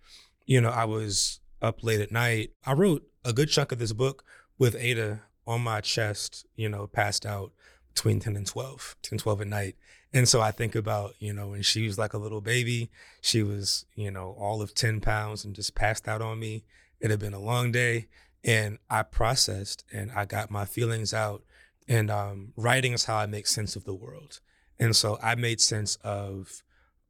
you 0.46 0.60
know, 0.60 0.70
I 0.70 0.86
was 0.86 1.38
up 1.62 1.84
late 1.84 2.00
at 2.00 2.10
night. 2.10 2.50
I 2.66 2.72
wrote 2.72 3.04
a 3.24 3.32
good 3.32 3.50
chunk 3.50 3.70
of 3.70 3.78
this 3.78 3.92
book 3.92 4.24
with 4.58 4.74
Ada 4.74 5.22
on 5.46 5.60
my 5.60 5.80
chest, 5.80 6.44
you 6.56 6.68
know, 6.68 6.88
passed 6.88 7.24
out 7.24 7.52
between 7.94 8.20
10 8.20 8.36
and 8.36 8.46
12, 8.46 8.96
10, 9.02 9.18
12 9.18 9.40
at 9.42 9.46
night. 9.46 9.76
And 10.12 10.28
so 10.28 10.40
I 10.40 10.50
think 10.50 10.74
about, 10.74 11.14
you 11.18 11.32
know, 11.32 11.48
when 11.48 11.62
she 11.62 11.86
was 11.86 11.98
like 11.98 12.14
a 12.14 12.18
little 12.18 12.40
baby, 12.40 12.90
she 13.20 13.42
was, 13.42 13.86
you 13.94 14.10
know, 14.10 14.34
all 14.38 14.60
of 14.60 14.74
10 14.74 15.00
pounds 15.00 15.44
and 15.44 15.54
just 15.54 15.74
passed 15.74 16.08
out 16.08 16.22
on 16.22 16.38
me. 16.38 16.64
It 17.00 17.10
had 17.10 17.20
been 17.20 17.34
a 17.34 17.40
long 17.40 17.70
day. 17.70 18.08
And 18.42 18.78
I 18.88 19.02
processed 19.02 19.84
and 19.92 20.10
I 20.12 20.24
got 20.24 20.50
my 20.50 20.64
feelings 20.64 21.14
out. 21.14 21.42
And 21.86 22.10
um, 22.10 22.52
writing 22.56 22.92
is 22.92 23.04
how 23.04 23.16
I 23.16 23.26
make 23.26 23.46
sense 23.46 23.76
of 23.76 23.84
the 23.84 23.94
world. 23.94 24.40
And 24.78 24.96
so 24.96 25.18
I 25.22 25.34
made 25.34 25.60
sense 25.60 25.96
of 25.96 26.62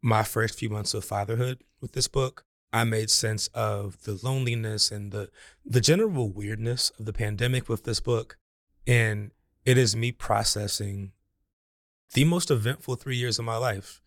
my 0.02 0.22
first 0.22 0.58
few 0.58 0.68
months 0.68 0.92
of 0.94 1.04
fatherhood 1.04 1.62
with 1.80 1.92
this 1.92 2.08
book. 2.08 2.44
I 2.72 2.84
made 2.84 3.10
sense 3.10 3.48
of 3.48 4.02
the 4.04 4.18
loneliness 4.22 4.90
and 4.90 5.12
the 5.12 5.30
the 5.64 5.80
general 5.80 6.30
weirdness 6.30 6.90
of 6.98 7.04
the 7.04 7.12
pandemic 7.12 7.68
with 7.68 7.84
this 7.84 8.00
book. 8.00 8.38
And 8.86 9.32
it 9.64 9.77
is 9.79 9.94
me 9.96 10.12
processing 10.12 11.12
the 12.14 12.25
most 12.25 12.51
eventful 12.51 12.96
three 12.96 13.16
years 13.16 13.38
of 13.38 13.44
my 13.44 13.57
life. 13.57 14.01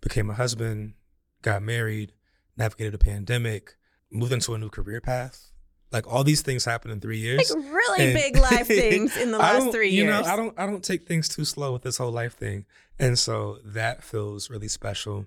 Became 0.00 0.30
a 0.30 0.34
husband, 0.34 0.94
got 1.42 1.62
married, 1.62 2.12
navigated 2.56 2.94
a 2.94 2.98
pandemic, 2.98 3.76
moved 4.12 4.32
into 4.32 4.54
a 4.54 4.58
new 4.58 4.70
career 4.70 5.00
path. 5.00 5.50
Like 5.90 6.06
all 6.06 6.22
these 6.22 6.42
things 6.42 6.64
happened 6.64 6.92
in 6.92 7.00
three 7.00 7.18
years. 7.18 7.50
Like 7.54 7.64
really 7.72 8.04
And- 8.04 8.14
big 8.14 8.36
life 8.36 8.66
things 8.66 9.16
in 9.16 9.30
the 9.32 9.38
last 9.38 9.72
three 9.72 9.88
you 9.90 10.04
years. 10.04 10.26
know, 10.26 10.32
I 10.32 10.36
don't 10.36 10.58
I 10.58 10.66
don't 10.66 10.84
take 10.84 11.06
things 11.06 11.28
too 11.28 11.44
slow 11.44 11.72
with 11.72 11.82
this 11.82 11.96
whole 11.96 12.12
life 12.12 12.34
thing. 12.36 12.64
And 12.98 13.18
so 13.18 13.58
that 13.64 14.04
feels 14.04 14.50
really 14.50 14.68
special. 14.68 15.26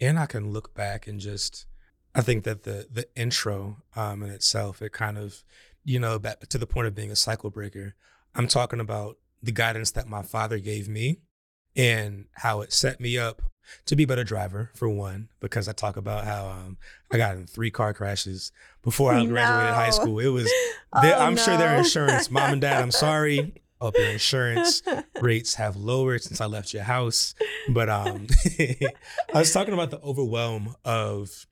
And 0.00 0.18
I 0.18 0.26
can 0.26 0.50
look 0.50 0.74
back 0.74 1.06
and 1.06 1.20
just 1.20 1.66
I 2.14 2.22
think 2.22 2.44
that 2.44 2.62
the 2.64 2.88
the 2.90 3.06
intro 3.16 3.82
um 3.94 4.22
in 4.22 4.30
itself, 4.30 4.80
it 4.82 4.92
kind 4.92 5.18
of, 5.18 5.44
you 5.84 6.00
know, 6.00 6.18
back 6.18 6.40
to 6.48 6.58
the 6.58 6.66
point 6.66 6.86
of 6.88 6.94
being 6.94 7.10
a 7.10 7.16
cycle 7.16 7.50
breaker. 7.50 7.94
I'm 8.38 8.48
talking 8.48 8.80
about 8.80 9.18
the 9.42 9.52
guidance 9.52 9.90
that 9.92 10.08
my 10.08 10.22
father 10.22 10.58
gave 10.58 10.88
me 10.88 11.18
and 11.76 12.26
how 12.32 12.60
it 12.60 12.72
set 12.72 13.00
me 13.00 13.18
up 13.18 13.42
to 13.86 13.96
be 13.96 14.04
a 14.04 14.06
better 14.06 14.24
driver 14.24 14.70
for 14.74 14.88
one, 14.88 15.28
because 15.40 15.68
I 15.68 15.72
talk 15.72 15.96
about 15.96 16.24
how 16.24 16.48
um, 16.48 16.78
I 17.12 17.18
got 17.18 17.36
in 17.36 17.46
three 17.46 17.70
car 17.70 17.92
crashes 17.92 18.52
before 18.82 19.12
I 19.12 19.26
graduated 19.26 19.74
high 19.74 19.90
school. 19.90 20.18
It 20.20 20.28
was 20.28 20.50
Oh, 20.92 21.00
I'm 21.02 21.36
sure 21.36 21.56
their 21.58 21.76
insurance, 21.76 22.30
mom 22.30 22.52
and 22.52 22.60
dad, 22.60 22.82
I'm 22.82 22.90
sorry. 22.90 23.54
Hope 23.80 23.96
your 23.96 24.08
insurance 24.08 24.82
rates 25.20 25.54
have 25.54 25.76
lowered 25.76 26.22
since 26.22 26.40
I 26.40 26.46
left 26.46 26.74
your 26.74 26.82
house. 26.82 27.34
But 27.68 27.88
um, 27.88 28.26
I 28.58 28.88
was 29.34 29.52
talking 29.52 29.74
about 29.74 29.90
the 29.90 30.00
overwhelm 30.00 30.74
of. 30.84 31.46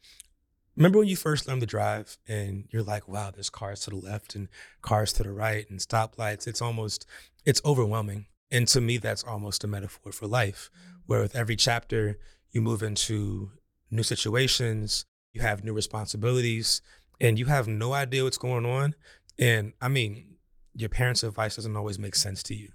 Remember 0.76 0.98
when 0.98 1.08
you 1.08 1.16
first 1.16 1.48
learned 1.48 1.62
to 1.62 1.66
drive 1.66 2.18
and 2.28 2.68
you're 2.70 2.82
like, 2.82 3.08
wow, 3.08 3.30
there's 3.30 3.48
cars 3.48 3.80
to 3.80 3.90
the 3.90 3.96
left 3.96 4.34
and 4.34 4.48
cars 4.82 5.12
to 5.14 5.22
the 5.22 5.32
right 5.32 5.68
and 5.70 5.80
stoplights. 5.80 6.46
It's 6.46 6.60
almost, 6.60 7.06
it's 7.46 7.62
overwhelming. 7.64 8.26
And 8.50 8.68
to 8.68 8.80
me, 8.80 8.98
that's 8.98 9.24
almost 9.24 9.64
a 9.64 9.66
metaphor 9.66 10.12
for 10.12 10.26
life, 10.26 10.70
where 11.06 11.22
with 11.22 11.34
every 11.34 11.56
chapter, 11.56 12.18
you 12.52 12.60
move 12.60 12.82
into 12.82 13.52
new 13.90 14.02
situations, 14.02 15.06
you 15.32 15.40
have 15.40 15.64
new 15.64 15.72
responsibilities, 15.72 16.82
and 17.20 17.38
you 17.38 17.46
have 17.46 17.66
no 17.66 17.92
idea 17.92 18.24
what's 18.24 18.38
going 18.38 18.66
on. 18.66 18.94
And 19.38 19.72
I 19.80 19.88
mean, 19.88 20.36
your 20.74 20.90
parents' 20.90 21.22
advice 21.22 21.56
doesn't 21.56 21.76
always 21.76 21.98
make 21.98 22.14
sense 22.14 22.42
to 22.44 22.54
you. 22.54 22.68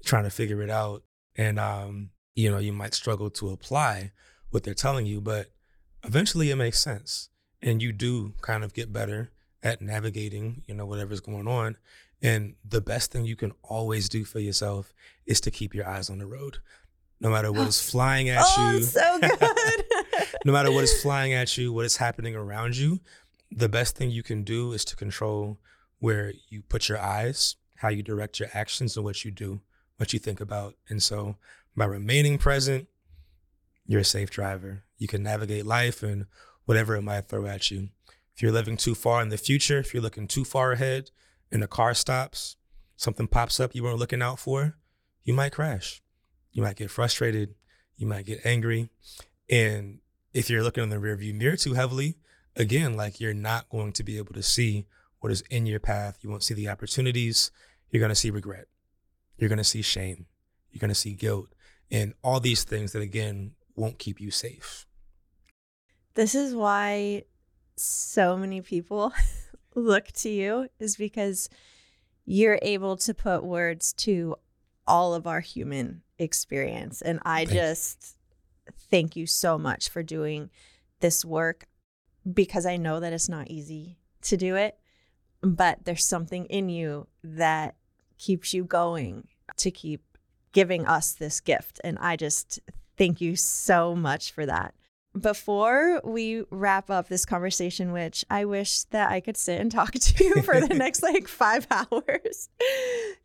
You're 0.00 0.06
trying 0.06 0.24
to 0.24 0.30
figure 0.30 0.62
it 0.62 0.70
out. 0.70 1.02
And, 1.36 1.58
um, 1.58 2.10
you 2.34 2.50
know, 2.50 2.58
you 2.58 2.72
might 2.72 2.94
struggle 2.94 3.30
to 3.30 3.50
apply 3.50 4.12
what 4.50 4.64
they're 4.64 4.74
telling 4.74 5.06
you, 5.06 5.20
but 5.20 5.52
eventually 6.02 6.50
it 6.50 6.56
makes 6.56 6.80
sense. 6.80 7.28
And 7.62 7.82
you 7.82 7.92
do 7.92 8.34
kind 8.40 8.64
of 8.64 8.74
get 8.74 8.92
better 8.92 9.30
at 9.62 9.80
navigating, 9.80 10.62
you 10.66 10.74
know, 10.74 10.86
whatever's 10.86 11.20
going 11.20 11.46
on. 11.46 11.76
And 12.20 12.54
the 12.68 12.80
best 12.80 13.10
thing 13.12 13.24
you 13.24 13.36
can 13.36 13.52
always 13.62 14.08
do 14.08 14.24
for 14.24 14.40
yourself 14.40 14.92
is 15.26 15.40
to 15.42 15.50
keep 15.50 15.74
your 15.74 15.86
eyes 15.86 16.10
on 16.10 16.18
the 16.18 16.26
road. 16.26 16.58
no 17.20 17.30
matter 17.30 17.52
what 17.52 17.68
is 17.68 17.80
oh, 17.80 17.90
flying 17.90 18.28
at 18.28 18.42
oh, 18.44 18.72
you. 18.72 18.82
so 18.82 19.18
good. 19.20 19.84
no 20.44 20.52
matter 20.52 20.72
what 20.72 20.82
is 20.82 21.02
flying 21.02 21.32
at 21.32 21.56
you, 21.56 21.72
what 21.72 21.84
is 21.84 21.96
happening 21.96 22.34
around 22.34 22.76
you, 22.76 23.00
the 23.50 23.68
best 23.68 23.96
thing 23.96 24.10
you 24.10 24.22
can 24.22 24.42
do 24.42 24.72
is 24.72 24.84
to 24.84 24.96
control 24.96 25.58
where 26.00 26.32
you 26.48 26.62
put 26.62 26.88
your 26.88 26.98
eyes, 26.98 27.56
how 27.76 27.88
you 27.88 28.02
direct 28.02 28.40
your 28.40 28.48
actions, 28.52 28.96
and 28.96 29.04
what 29.04 29.24
you 29.24 29.30
do, 29.30 29.60
what 29.98 30.12
you 30.12 30.18
think 30.18 30.40
about. 30.40 30.74
And 30.88 31.00
so 31.00 31.36
by 31.76 31.84
remaining 31.84 32.38
present, 32.38 32.88
you're 33.86 34.00
a 34.00 34.04
safe 34.04 34.30
driver. 34.30 34.82
You 34.98 35.06
can 35.06 35.22
navigate 35.22 35.66
life 35.66 36.02
and 36.02 36.26
whatever 36.64 36.96
it 36.96 37.02
might 37.02 37.26
throw 37.26 37.46
at 37.46 37.70
you. 37.70 37.88
If 38.34 38.42
you're 38.42 38.52
living 38.52 38.76
too 38.76 38.94
far 38.94 39.22
in 39.22 39.28
the 39.28 39.38
future, 39.38 39.78
if 39.78 39.92
you're 39.92 40.02
looking 40.02 40.26
too 40.26 40.44
far 40.44 40.72
ahead 40.72 41.10
and 41.50 41.62
the 41.62 41.68
car 41.68 41.94
stops, 41.94 42.56
something 42.96 43.26
pops 43.26 43.60
up 43.60 43.74
you 43.74 43.82
weren't 43.82 43.98
looking 43.98 44.22
out 44.22 44.38
for, 44.38 44.76
you 45.22 45.34
might 45.34 45.52
crash. 45.52 46.02
You 46.52 46.62
might 46.62 46.76
get 46.76 46.90
frustrated. 46.90 47.54
You 47.96 48.06
might 48.06 48.26
get 48.26 48.44
angry. 48.44 48.88
And 49.50 49.98
if 50.32 50.48
you're 50.48 50.62
looking 50.62 50.82
in 50.82 50.90
the 50.90 50.96
rearview 50.96 51.34
mirror 51.34 51.56
too 51.56 51.74
heavily, 51.74 52.16
again, 52.56 52.96
like 52.96 53.20
you're 53.20 53.34
not 53.34 53.68
going 53.68 53.92
to 53.92 54.02
be 54.02 54.18
able 54.18 54.34
to 54.34 54.42
see 54.42 54.86
what 55.20 55.32
is 55.32 55.42
in 55.50 55.66
your 55.66 55.80
path. 55.80 56.18
You 56.20 56.30
won't 56.30 56.42
see 56.42 56.54
the 56.54 56.68
opportunities. 56.68 57.50
You're 57.90 58.00
going 58.00 58.10
to 58.10 58.16
see 58.16 58.30
regret. 58.30 58.66
You're 59.36 59.48
going 59.48 59.58
to 59.58 59.64
see 59.64 59.82
shame. 59.82 60.26
You're 60.70 60.80
going 60.80 60.88
to 60.88 60.94
see 60.94 61.14
guilt 61.14 61.48
and 61.92 62.14
all 62.24 62.40
these 62.40 62.64
things 62.64 62.92
that, 62.92 63.02
again, 63.02 63.52
won't 63.76 63.98
keep 63.98 64.20
you 64.20 64.30
safe. 64.30 64.86
This 66.14 66.34
is 66.34 66.54
why 66.54 67.24
so 67.76 68.36
many 68.36 68.60
people 68.60 69.12
look 69.74 70.08
to 70.08 70.28
you, 70.28 70.68
is 70.78 70.96
because 70.96 71.48
you're 72.24 72.58
able 72.62 72.96
to 72.98 73.14
put 73.14 73.44
words 73.44 73.92
to 73.94 74.36
all 74.86 75.14
of 75.14 75.26
our 75.26 75.40
human 75.40 76.02
experience. 76.18 77.02
And 77.02 77.20
I 77.24 77.44
just 77.44 78.16
thank 78.90 79.16
you 79.16 79.26
so 79.26 79.58
much 79.58 79.88
for 79.88 80.02
doing 80.02 80.50
this 81.00 81.24
work 81.24 81.66
because 82.30 82.66
I 82.66 82.76
know 82.76 83.00
that 83.00 83.12
it's 83.12 83.28
not 83.28 83.50
easy 83.50 83.98
to 84.22 84.36
do 84.36 84.54
it, 84.54 84.78
but 85.40 85.84
there's 85.84 86.06
something 86.06 86.46
in 86.46 86.68
you 86.68 87.08
that 87.24 87.74
keeps 88.18 88.54
you 88.54 88.64
going 88.64 89.26
to 89.56 89.70
keep 89.70 90.02
giving 90.52 90.86
us 90.86 91.12
this 91.12 91.40
gift. 91.40 91.80
And 91.82 91.98
I 91.98 92.16
just 92.16 92.60
thank 92.96 93.20
you 93.20 93.34
so 93.34 93.96
much 93.96 94.32
for 94.32 94.46
that. 94.46 94.74
Before 95.18 96.00
we 96.04 96.44
wrap 96.50 96.90
up 96.90 97.08
this 97.08 97.26
conversation, 97.26 97.92
which 97.92 98.24
I 98.30 98.46
wish 98.46 98.84
that 98.84 99.10
I 99.10 99.20
could 99.20 99.36
sit 99.36 99.60
and 99.60 99.70
talk 99.70 99.92
to 99.92 100.24
you 100.24 100.42
for 100.42 100.60
the 100.60 100.74
next 100.74 101.02
like 101.02 101.28
five 101.28 101.66
hours, 101.70 102.48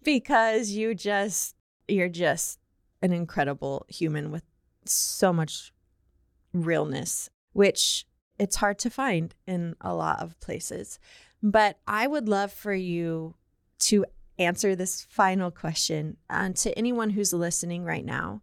because 0.03 0.71
you 0.71 0.93
just, 0.93 1.55
you're 1.87 2.09
just 2.09 2.59
an 3.01 3.13
incredible 3.13 3.85
human 3.87 4.31
with 4.31 4.43
so 4.85 5.31
much 5.31 5.71
realness, 6.53 7.29
which 7.53 8.05
it's 8.37 8.57
hard 8.57 8.79
to 8.79 8.89
find 8.89 9.33
in 9.45 9.75
a 9.81 9.93
lot 9.93 10.19
of 10.19 10.39
places. 10.39 10.99
But 11.41 11.79
I 11.87 12.07
would 12.07 12.27
love 12.27 12.51
for 12.51 12.73
you 12.73 13.35
to 13.79 14.05
answer 14.39 14.75
this 14.75 15.05
final 15.09 15.51
question 15.51 16.17
uh, 16.29 16.49
to 16.49 16.77
anyone 16.77 17.11
who's 17.11 17.33
listening 17.33 17.83
right 17.83 18.05
now 18.05 18.41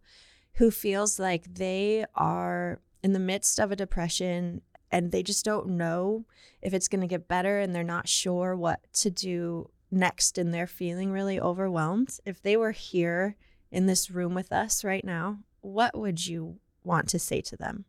who 0.55 0.71
feels 0.71 1.19
like 1.19 1.55
they 1.55 2.05
are 2.15 2.79
in 3.05 3.13
the 3.13 3.19
midst 3.19 3.59
of 3.59 3.71
a 3.71 3.75
depression 3.75 4.63
and 4.89 5.11
they 5.11 5.21
just 5.21 5.45
don't 5.45 5.67
know 5.67 6.25
if 6.63 6.73
it's 6.73 6.87
going 6.87 7.01
to 7.01 7.07
get 7.07 7.27
better 7.27 7.59
and 7.59 7.75
they're 7.75 7.83
not 7.83 8.09
sure 8.09 8.55
what 8.55 8.79
to 8.93 9.11
do 9.11 9.69
next 9.91 10.39
and 10.39 10.51
they're 10.51 10.65
feeling 10.65 11.11
really 11.11 11.39
overwhelmed. 11.39 12.17
If 12.25 12.41
they 12.41 12.57
were 12.57 12.71
here 12.71 13.35
in 13.71 13.85
this 13.85 14.09
room 14.09 14.33
with 14.33 14.51
us 14.51 14.83
right 14.83 15.05
now, 15.05 15.37
what 15.61 15.95
would 15.95 16.25
you 16.25 16.57
want 16.83 17.07
to 17.09 17.19
say 17.19 17.41
to 17.41 17.55
them? 17.55 17.85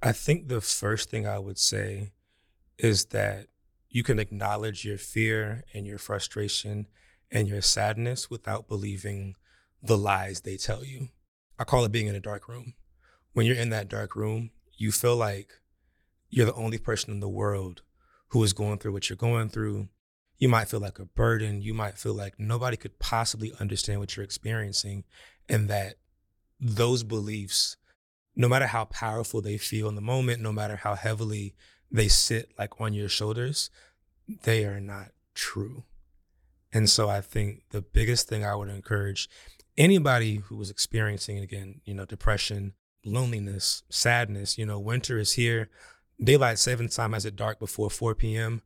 I 0.00 0.12
think 0.12 0.46
the 0.46 0.60
first 0.60 1.10
thing 1.10 1.26
I 1.26 1.40
would 1.40 1.58
say 1.58 2.12
is 2.78 3.06
that 3.06 3.48
you 3.88 4.04
can 4.04 4.20
acknowledge 4.20 4.84
your 4.84 4.96
fear 4.96 5.64
and 5.74 5.88
your 5.88 5.98
frustration 5.98 6.86
and 7.32 7.48
your 7.48 7.62
sadness 7.62 8.30
without 8.30 8.68
believing 8.68 9.34
the 9.82 9.98
lies 9.98 10.42
they 10.42 10.56
tell 10.56 10.84
you. 10.84 11.08
I 11.58 11.64
call 11.64 11.84
it 11.84 11.90
being 11.90 12.06
in 12.06 12.14
a 12.14 12.20
dark 12.20 12.46
room. 12.46 12.74
When 13.32 13.46
you're 13.46 13.56
in 13.56 13.70
that 13.70 13.88
dark 13.88 14.16
room, 14.16 14.50
you 14.76 14.92
feel 14.92 15.16
like 15.16 15.60
you're 16.30 16.46
the 16.46 16.54
only 16.54 16.78
person 16.78 17.10
in 17.10 17.20
the 17.20 17.28
world 17.28 17.82
who 18.28 18.42
is 18.42 18.52
going 18.52 18.78
through 18.78 18.92
what 18.92 19.08
you're 19.08 19.16
going 19.16 19.48
through. 19.48 19.88
You 20.38 20.48
might 20.48 20.68
feel 20.68 20.80
like 20.80 20.98
a 20.98 21.04
burden. 21.04 21.60
You 21.60 21.74
might 21.74 21.98
feel 21.98 22.14
like 22.14 22.38
nobody 22.38 22.76
could 22.76 22.98
possibly 22.98 23.52
understand 23.60 24.00
what 24.00 24.16
you're 24.16 24.24
experiencing, 24.24 25.04
and 25.48 25.68
that 25.68 25.96
those 26.58 27.02
beliefs, 27.02 27.76
no 28.34 28.48
matter 28.48 28.66
how 28.66 28.86
powerful 28.86 29.40
they 29.40 29.58
feel 29.58 29.88
in 29.88 29.96
the 29.96 30.00
moment, 30.00 30.40
no 30.40 30.52
matter 30.52 30.76
how 30.76 30.94
heavily 30.94 31.54
they 31.90 32.08
sit 32.08 32.52
like 32.58 32.80
on 32.80 32.94
your 32.94 33.08
shoulders, 33.08 33.70
they 34.44 34.64
are 34.64 34.80
not 34.80 35.08
true. 35.34 35.84
And 36.72 36.88
so 36.88 37.08
I 37.08 37.20
think 37.20 37.62
the 37.70 37.82
biggest 37.82 38.28
thing 38.28 38.44
I 38.44 38.54
would 38.54 38.68
encourage 38.68 39.28
anybody 39.76 40.36
who 40.36 40.56
was 40.56 40.70
experiencing 40.70 41.38
again, 41.38 41.80
you 41.84 41.94
know, 41.94 42.04
depression, 42.04 42.74
loneliness, 43.04 43.82
sadness, 43.90 44.58
you 44.58 44.66
know, 44.66 44.78
winter 44.78 45.18
is 45.18 45.34
here. 45.34 45.68
Daylight 46.22 46.58
savings 46.58 46.96
time 46.96 47.12
has 47.12 47.24
it 47.24 47.36
dark 47.36 47.58
before 47.58 47.90
4 47.90 48.14
p.m. 48.14 48.62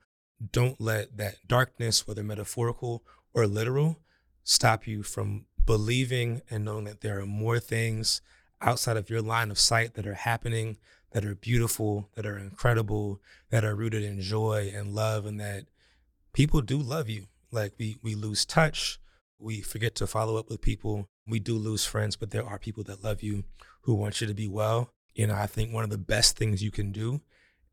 Don't 0.52 0.80
let 0.80 1.16
that 1.16 1.36
darkness, 1.46 2.06
whether 2.06 2.22
metaphorical 2.22 3.04
or 3.32 3.46
literal, 3.46 4.00
stop 4.42 4.86
you 4.86 5.02
from 5.02 5.46
believing 5.64 6.42
and 6.50 6.64
knowing 6.64 6.84
that 6.84 7.00
there 7.00 7.20
are 7.20 7.26
more 7.26 7.58
things 7.58 8.20
outside 8.60 8.96
of 8.96 9.08
your 9.08 9.22
line 9.22 9.50
of 9.50 9.58
sight 9.58 9.94
that 9.94 10.06
are 10.06 10.14
happening 10.14 10.76
that 11.14 11.24
are 11.24 11.36
beautiful, 11.36 12.10
that 12.16 12.26
are 12.26 12.36
incredible, 12.36 13.20
that 13.50 13.64
are 13.64 13.74
rooted 13.74 14.02
in 14.02 14.20
joy 14.20 14.70
and 14.74 14.94
love, 14.94 15.24
and 15.24 15.40
that 15.40 15.64
people 16.32 16.60
do 16.60 16.76
love 16.76 17.08
you. 17.08 17.28
Like 17.50 17.72
we 17.78 17.96
we 18.02 18.16
lose 18.16 18.44
touch, 18.44 18.98
we 19.38 19.60
forget 19.60 19.94
to 19.96 20.08
follow 20.08 20.36
up 20.36 20.50
with 20.50 20.60
people. 20.60 21.08
We 21.26 21.38
do 21.38 21.56
lose 21.56 21.84
friends, 21.86 22.16
but 22.16 22.32
there 22.32 22.44
are 22.44 22.58
people 22.58 22.82
that 22.84 23.04
love 23.04 23.22
you 23.22 23.44
who 23.84 23.94
want 23.94 24.20
you 24.20 24.26
to 24.26 24.34
be 24.34 24.48
well. 24.48 24.92
You 25.14 25.26
know, 25.26 25.34
I 25.34 25.46
think 25.46 25.72
one 25.72 25.84
of 25.84 25.90
the 25.90 25.98
best 25.98 26.36
things 26.36 26.62
you 26.62 26.70
can 26.70 26.92
do 26.92 27.20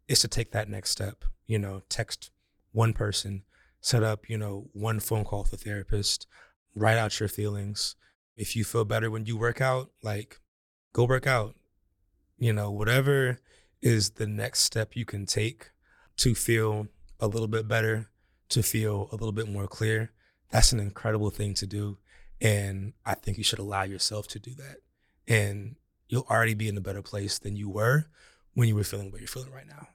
is 0.08 0.20
to 0.20 0.28
take 0.28 0.52
that 0.52 0.70
next 0.70 0.92
step. 0.92 1.26
You 1.48 1.60
know, 1.60 1.82
text 1.90 2.32
one 2.72 2.94
person, 2.94 3.44
set 3.82 4.04
up, 4.04 4.30
you 4.30 4.38
know, 4.38 4.70
one 4.74 5.00
phone 5.00 5.24
call 5.24 5.44
with 5.44 5.54
a 5.54 5.58
therapist, 5.58 6.28
write 6.76 6.98
out 6.98 7.20
your 7.20 7.30
feelings. 7.30 7.96
If 8.38 8.56
you 8.56 8.64
feel 8.64 8.86
better 8.86 9.12
when 9.12 9.26
you 9.26 9.38
work 9.38 9.60
out, 9.60 9.92
like 10.02 10.40
go 10.94 11.06
work 11.06 11.28
out 11.28 11.56
you 12.42 12.52
know, 12.52 12.72
whatever 12.72 13.40
is 13.84 14.12
the 14.12 14.26
next 14.26 14.62
step 14.62 14.96
you 14.96 15.06
can 15.06 15.28
take 15.28 15.70
to 16.18 16.34
feel 16.34 16.88
a 17.20 17.28
little 17.28 17.48
bit 17.48 17.68
better, 17.68 18.10
to 18.50 18.64
feel 18.64 19.08
a 19.12 19.16
little 19.16 19.32
bit 19.32 19.48
more 19.48 19.68
clear, 19.68 20.12
that's 20.50 20.74
an 20.74 20.80
incredible 20.80 21.30
thing 21.30 21.54
to 21.54 21.68
do. 21.68 22.00
And 22.42 22.94
I 23.06 23.14
think 23.14 23.38
you 23.38 23.44
should 23.44 23.60
allow 23.60 23.84
yourself 23.84 24.28
to 24.30 24.40
do 24.40 24.56
that. 24.56 24.78
And 25.28 25.76
you'll 26.12 26.28
already 26.30 26.54
be 26.54 26.68
in 26.68 26.78
a 26.78 26.82
better 26.82 27.02
place 27.02 27.40
than 27.40 27.56
you 27.56 27.70
were 27.70 28.06
when 28.54 28.68
you 28.68 28.76
were 28.76 28.84
feeling 28.84 29.12
what 29.12 29.22
you're 29.22 29.28
feeling 29.28 29.52
right 29.52 29.68
now. 29.68 29.88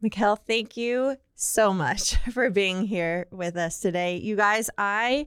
Michell, 0.00 0.36
thank 0.36 0.76
you 0.76 1.16
so 1.34 1.74
much 1.74 2.16
for 2.32 2.48
being 2.48 2.86
here 2.86 3.26
with 3.30 3.56
us 3.56 3.80
today. 3.80 4.16
You 4.16 4.36
guys, 4.36 4.70
I 4.78 5.26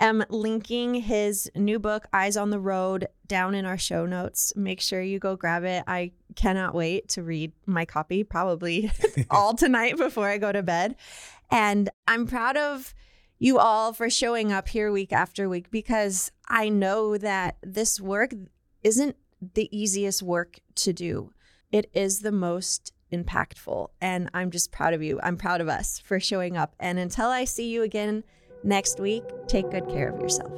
am 0.00 0.24
linking 0.28 0.94
his 0.94 1.50
new 1.56 1.78
book, 1.78 2.06
Eyes 2.12 2.36
on 2.36 2.50
the 2.50 2.60
Road, 2.60 3.08
down 3.26 3.54
in 3.54 3.64
our 3.64 3.78
show 3.78 4.06
notes. 4.06 4.52
Make 4.54 4.80
sure 4.80 5.00
you 5.00 5.18
go 5.18 5.34
grab 5.34 5.64
it. 5.64 5.82
I 5.86 6.12
cannot 6.36 6.74
wait 6.74 7.08
to 7.10 7.22
read 7.22 7.52
my 7.64 7.84
copy, 7.84 8.24
probably 8.24 8.90
all 9.30 9.54
tonight 9.54 9.96
before 9.96 10.28
I 10.28 10.38
go 10.38 10.52
to 10.52 10.62
bed. 10.62 10.94
And 11.50 11.88
I'm 12.06 12.26
proud 12.26 12.58
of 12.58 12.94
you 13.38 13.58
all 13.58 13.94
for 13.94 14.10
showing 14.10 14.52
up 14.52 14.68
here 14.68 14.92
week 14.92 15.12
after 15.12 15.48
week 15.48 15.70
because 15.70 16.32
I 16.48 16.68
know 16.68 17.16
that 17.16 17.56
this 17.62 17.98
work 17.98 18.34
isn't 18.82 19.16
the 19.40 19.68
easiest 19.76 20.22
work 20.22 20.58
to 20.76 20.92
do. 20.92 21.32
It 21.70 21.90
is 21.92 22.20
the 22.20 22.32
most 22.32 22.92
impactful. 23.12 23.88
And 24.00 24.30
I'm 24.34 24.50
just 24.50 24.72
proud 24.72 24.94
of 24.94 25.02
you. 25.02 25.18
I'm 25.22 25.36
proud 25.36 25.60
of 25.60 25.68
us 25.68 25.98
for 25.98 26.20
showing 26.20 26.56
up. 26.56 26.74
And 26.78 26.98
until 26.98 27.28
I 27.28 27.44
see 27.44 27.68
you 27.68 27.82
again, 27.82 28.24
next 28.62 29.00
week, 29.00 29.24
take 29.46 29.70
good 29.70 29.88
care 29.88 30.10
of 30.10 30.20
yourself. 30.20 30.52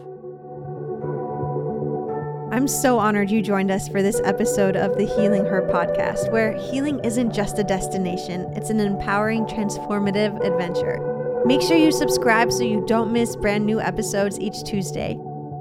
I'm 2.52 2.66
so 2.66 2.98
honored 2.98 3.30
you 3.30 3.42
joined 3.42 3.70
us 3.70 3.88
for 3.88 4.02
this 4.02 4.20
episode 4.24 4.76
of 4.76 4.96
the 4.96 5.06
Healing 5.06 5.44
Her 5.44 5.62
podcast, 5.62 6.32
where 6.32 6.52
healing 6.52 6.98
isn't 7.04 7.32
just 7.32 7.60
a 7.60 7.64
destination, 7.64 8.52
it's 8.56 8.70
an 8.70 8.80
empowering, 8.80 9.44
transformative 9.46 10.44
adventure. 10.44 11.42
Make 11.46 11.62
sure 11.62 11.76
you 11.76 11.92
subscribe 11.92 12.50
so 12.50 12.64
you 12.64 12.84
don't 12.86 13.12
miss 13.12 13.36
brand 13.36 13.64
new 13.64 13.80
episodes 13.80 14.40
each 14.40 14.64
Tuesday. 14.64 15.12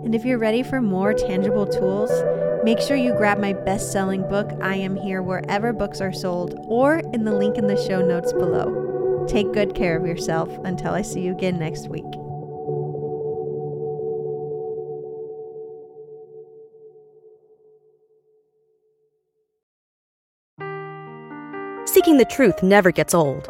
And 0.04 0.16
if 0.16 0.26
you're 0.26 0.40
ready 0.40 0.64
for 0.64 0.82
more 0.82 1.14
tangible 1.14 1.68
tools, 1.68 2.10
Make 2.62 2.80
sure 2.82 2.98
you 2.98 3.14
grab 3.14 3.40
my 3.40 3.54
best 3.54 3.92
selling 3.92 4.28
book, 4.28 4.52
I 4.62 4.76
Am 4.76 4.98
Here, 4.98 5.22
wherever 5.22 5.72
books 5.72 6.02
are 6.02 6.12
sold, 6.12 6.56
or 6.64 6.98
in 7.14 7.24
the 7.24 7.34
link 7.34 7.58
in 7.58 7.68
the 7.68 7.78
show 7.88 8.02
notes 8.02 8.34
below. 8.34 9.26
Take 9.30 9.54
good 9.54 9.76
care 9.76 9.96
of 9.98 10.06
yourself 10.06 10.50
until 10.66 10.94
I 10.94 11.02
see 11.02 11.22
you 11.22 11.32
again 11.32 11.58
next 11.58 11.88
week. 11.88 12.04
Seeking 21.88 22.18
the 22.18 22.28
truth 22.30 22.62
never 22.62 22.92
gets 22.92 23.14
old. 23.14 23.50